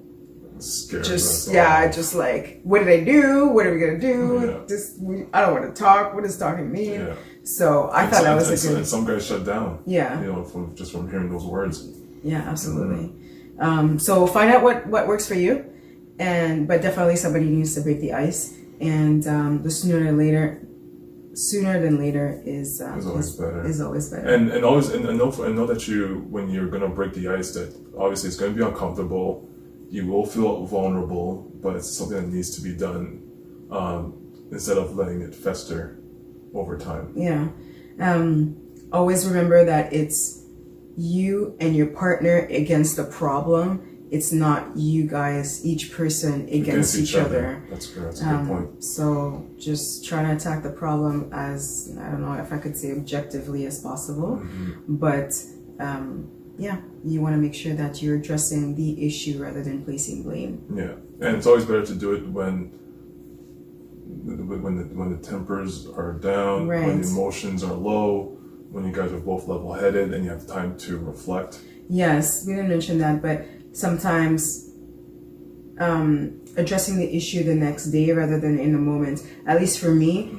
Scary. 0.58 1.02
just 1.02 1.50
yeah 1.52 1.90
just 1.90 2.14
like 2.14 2.60
what 2.62 2.80
did 2.80 2.88
i 2.88 3.02
do 3.04 3.48
what 3.48 3.66
are 3.66 3.72
we 3.74 3.80
gonna 3.80 3.98
do 3.98 4.42
Yeah. 4.46 4.60
this 4.68 4.98
i 5.32 5.40
don't 5.40 5.52
want 5.54 5.74
to 5.74 5.80
talk 5.82 6.14
what 6.14 6.24
does 6.24 6.36
talking 6.38 6.70
mean 6.70 7.00
Yeah. 7.00 7.14
So 7.44 7.88
i 7.88 8.02
And 8.04 8.12
thought 8.12 8.22
that 8.24 8.34
was 8.34 8.50
a 8.50 8.56
some- 8.56 8.68
good 8.70 8.78
and 8.78 8.86
some 8.86 9.04
guys 9.04 9.26
shut 9.26 9.44
down. 9.44 9.82
Yeah. 9.86 10.20
You 10.20 10.26
know, 10.32 10.44
from 10.44 10.74
just 10.76 10.92
from 10.92 11.10
hearing 11.10 11.28
those 11.30 11.44
words. 11.44 11.88
yeah 12.22 12.42
absolutely 12.52 13.12
um, 13.58 13.98
so 13.98 14.26
find 14.26 14.50
out 14.52 14.62
what 14.62 14.86
what 14.86 15.06
works 15.06 15.26
for 15.28 15.34
you 15.34 15.64
and 16.18 16.66
but 16.68 16.82
definitely 16.82 17.16
somebody 17.16 17.46
needs 17.46 17.74
to 17.74 17.80
break 17.80 18.00
the 18.00 18.12
ice 18.12 18.54
and 18.80 19.26
um, 19.26 19.62
the 19.62 19.70
sooner 19.70 20.02
than 20.04 20.16
later 20.18 20.60
sooner 21.34 21.80
than 21.80 21.98
later 21.98 22.42
is 22.44 22.80
um, 22.82 22.98
Is 22.98 23.06
always 23.06 23.30
better. 23.36 23.66
is 23.66 23.80
always 23.80 24.10
better 24.10 24.28
And 24.34 24.50
and 24.50 24.64
always 24.64 24.90
and, 24.90 25.04
and 25.08 25.16
know 25.18 25.30
and 25.44 25.56
know 25.56 25.66
that 25.66 25.88
you 25.88 26.26
when 26.30 26.50
you're 26.50 26.68
gonna 26.68 26.88
break 26.88 27.12
the 27.14 27.28
ice 27.28 27.52
that 27.54 27.74
obviously 27.98 28.28
it's 28.28 28.36
gonna 28.38 28.52
be 28.52 28.62
uncomfortable. 28.62 29.48
You 29.88 30.06
will 30.06 30.24
feel 30.24 30.64
vulnerable, 30.64 31.28
but 31.62 31.76
it's 31.76 31.90
something 31.98 32.16
that 32.16 32.28
needs 32.28 32.50
to 32.56 32.60
be 32.62 32.72
done 32.74 33.04
um, 33.70 34.02
instead 34.50 34.78
of 34.78 34.96
letting 34.96 35.20
it 35.20 35.34
fester 35.34 35.98
over 36.54 36.78
time. 36.78 37.12
Yeah. 37.16 37.48
Um, 38.00 38.56
always 38.92 39.26
remember 39.26 39.64
that 39.64 39.92
it's 39.92 40.44
you 40.96 41.56
and 41.60 41.74
your 41.74 41.86
partner 41.88 42.46
against 42.50 42.96
the 42.96 43.04
problem. 43.04 43.88
It's 44.10 44.30
not 44.30 44.76
you 44.76 45.08
guys, 45.08 45.64
each 45.64 45.90
person 45.92 46.46
against, 46.50 46.94
each, 46.98 47.14
other. 47.16 47.64
That's 47.70 47.86
good. 47.86 48.04
That's 48.04 48.20
a 48.20 48.24
good 48.24 48.46
point. 48.46 48.66
Um, 48.74 48.82
so 48.82 49.46
just 49.58 50.04
trying 50.04 50.26
to 50.26 50.36
attack 50.36 50.62
the 50.62 50.70
problem 50.70 51.30
as 51.32 51.96
I 51.98 52.10
don't 52.10 52.20
know 52.20 52.34
if 52.34 52.52
I 52.52 52.58
could 52.58 52.76
say 52.76 52.92
objectively 52.92 53.64
as 53.64 53.80
possible, 53.80 54.36
Mm-hmm. 54.42 54.96
but 54.96 55.32
um, 55.80 56.30
yeah, 56.58 56.76
you 57.02 57.22
want 57.22 57.34
to 57.36 57.40
make 57.40 57.54
sure 57.54 57.72
that 57.74 58.02
you're 58.02 58.16
addressing 58.16 58.74
the 58.74 59.06
issue 59.06 59.42
rather 59.42 59.62
than 59.62 59.82
placing 59.82 60.24
blame. 60.24 60.62
Yeah, 60.74 60.92
and 61.26 61.34
it's 61.38 61.46
always 61.46 61.64
better 61.64 61.86
to 61.86 61.94
do 61.94 62.12
it 62.12 62.28
when 62.28 62.78
when 64.12 64.76
the 64.76 64.84
when 64.94 65.10
the 65.10 65.18
tempers 65.18 65.86
are 65.88 66.12
down, 66.12 66.66
when 66.66 67.00
the 67.00 67.08
emotions 67.08 67.64
are 67.64 67.72
low, 67.74 68.38
when 68.70 68.84
you 68.86 68.92
guys 68.92 69.12
are 69.12 69.20
both 69.20 69.48
level 69.48 69.72
headed, 69.72 70.12
and 70.12 70.24
you 70.24 70.30
have 70.30 70.46
time 70.46 70.76
to 70.78 70.98
reflect. 70.98 71.60
Yes, 71.88 72.44
we 72.46 72.54
didn't 72.54 72.70
mention 72.70 72.98
that, 72.98 73.20
but 73.22 73.44
sometimes 73.72 74.70
um, 75.78 76.40
addressing 76.56 76.96
the 76.98 77.16
issue 77.16 77.42
the 77.42 77.54
next 77.54 77.86
day 77.86 78.12
rather 78.12 78.38
than 78.38 78.58
in 78.58 78.72
the 78.72 78.78
moment, 78.78 79.22
at 79.46 79.58
least 79.60 79.78
for 79.80 79.90
me, 79.94 80.30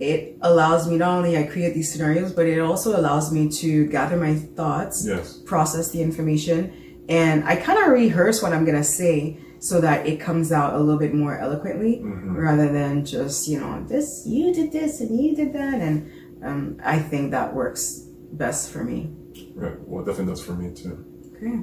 it 0.00 0.36
allows 0.42 0.88
me 0.88 0.96
not 0.96 1.16
only 1.18 1.36
I 1.36 1.44
create 1.44 1.74
these 1.74 1.92
scenarios, 1.92 2.32
but 2.32 2.46
it 2.46 2.58
also 2.58 2.98
allows 2.98 3.32
me 3.32 3.48
to 3.50 3.86
gather 3.86 4.16
my 4.16 4.34
thoughts, 4.34 5.04
Yes. 5.06 5.38
process 5.44 5.90
the 5.90 6.02
information, 6.02 7.04
and 7.08 7.44
I 7.44 7.56
kind 7.56 7.78
of 7.78 7.90
rehearse 7.90 8.42
what 8.42 8.52
I'm 8.52 8.64
gonna 8.64 8.84
say 8.84 9.38
so 9.60 9.80
that 9.80 10.06
it 10.06 10.20
comes 10.20 10.52
out 10.52 10.74
a 10.74 10.78
little 10.78 10.98
bit 10.98 11.14
more 11.14 11.38
eloquently 11.38 12.00
rather 12.02 12.72
than 12.72 13.04
just 13.04 13.48
you 13.48 13.58
know 13.60 13.84
this 13.88 14.24
you 14.26 14.52
did 14.54 14.72
this 14.72 15.00
and 15.00 15.18
you 15.20 15.34
did 15.34 15.52
that, 15.52 15.80
and 15.80 16.10
um, 16.42 16.80
I 16.84 16.98
think 16.98 17.30
that 17.32 17.54
works 17.54 18.04
best 18.32 18.70
for 18.70 18.84
me. 18.84 19.10
Right. 19.54 19.78
Well, 19.80 20.04
definitely 20.04 20.32
does 20.32 20.44
for 20.44 20.52
me 20.52 20.74
too. 20.74 21.04
Okay. 21.36 21.58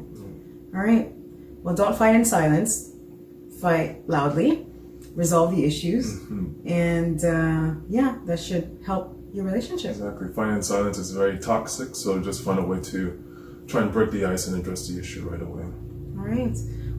All 0.76 0.82
right. 0.82 1.12
Well, 1.64 1.76
don't 1.76 1.98
fight 1.98 2.16
in 2.16 2.26
silence. 2.26 2.92
Fight 3.62 4.08
loudly. 4.08 4.68
Resolve 5.14 5.56
the 5.56 5.64
issues. 5.64 6.20
And 6.66 7.24
uh, 7.24 7.80
yeah, 7.90 8.18
that 8.26 8.40
should 8.40 8.80
help 8.86 9.18
your 9.34 9.46
relationship. 9.46 9.92
Exactly. 9.92 10.28
in 10.28 10.62
silence 10.62 10.98
is 10.98 11.12
very 11.12 11.38
toxic, 11.40 11.96
so 11.96 12.20
just 12.20 12.44
find 12.44 12.60
a 12.60 12.64
way 12.64 12.80
to 12.82 13.64
try 13.68 13.82
and 13.82 13.92
break 13.92 14.12
the 14.12 14.26
ice 14.26 14.48
and 14.48 14.60
address 14.60 14.88
the 14.88 15.00
issue 15.00 15.28
right 15.30 15.42
away. 15.42 15.64
All 16.18 16.26
right. 16.26 16.56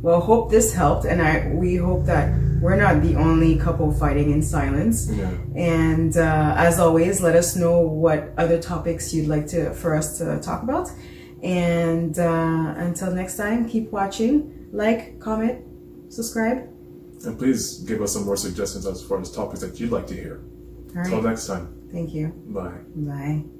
Well, 0.07 0.21
hope 0.21 0.53
this 0.53 0.73
helped, 0.73 1.05
and 1.05 1.21
I 1.21 1.49
we 1.49 1.75
hope 1.75 2.05
that 2.05 2.33
we're 2.63 2.77
not 2.77 3.03
the 3.03 3.17
only 3.17 3.57
couple 3.57 3.91
fighting 3.91 4.31
in 4.31 4.41
silence. 4.41 5.11
Yeah. 5.11 5.33
And 5.57 6.17
uh, 6.17 6.55
as 6.57 6.79
always, 6.79 7.21
let 7.21 7.35
us 7.35 7.57
know 7.57 7.81
what 7.81 8.33
other 8.39 8.63
topics 8.63 9.13
you'd 9.13 9.27
like 9.27 9.49
to 9.49 9.75
for 9.75 9.97
us 9.97 10.17
to 10.19 10.39
talk 10.39 10.63
about. 10.63 10.89
And 11.43 12.17
uh, 12.21 12.75
until 12.87 13.11
next 13.11 13.37
time, 13.37 13.69
keep 13.69 13.91
watching, 13.91 14.69
like, 14.71 15.19
comment, 15.19 15.65
subscribe. 16.09 16.59
And 17.25 17.37
please 17.37 17.79
give 17.81 18.01
us 18.01 18.13
some 18.13 18.27
more 18.27 18.37
suggestions 18.37 18.87
as 18.87 19.03
far 19.03 19.21
as 19.21 19.33
topics 19.33 19.61
that 19.63 19.81
you'd 19.81 19.91
like 19.91 20.07
to 20.07 20.15
hear. 20.15 20.37
All 20.91 20.95
right. 20.95 21.07
Until 21.07 21.23
next 21.23 21.49
time. 21.49 21.65
Thank 21.91 22.15
you. 22.15 22.29
Bye. 22.47 22.79
Bye. 22.95 23.56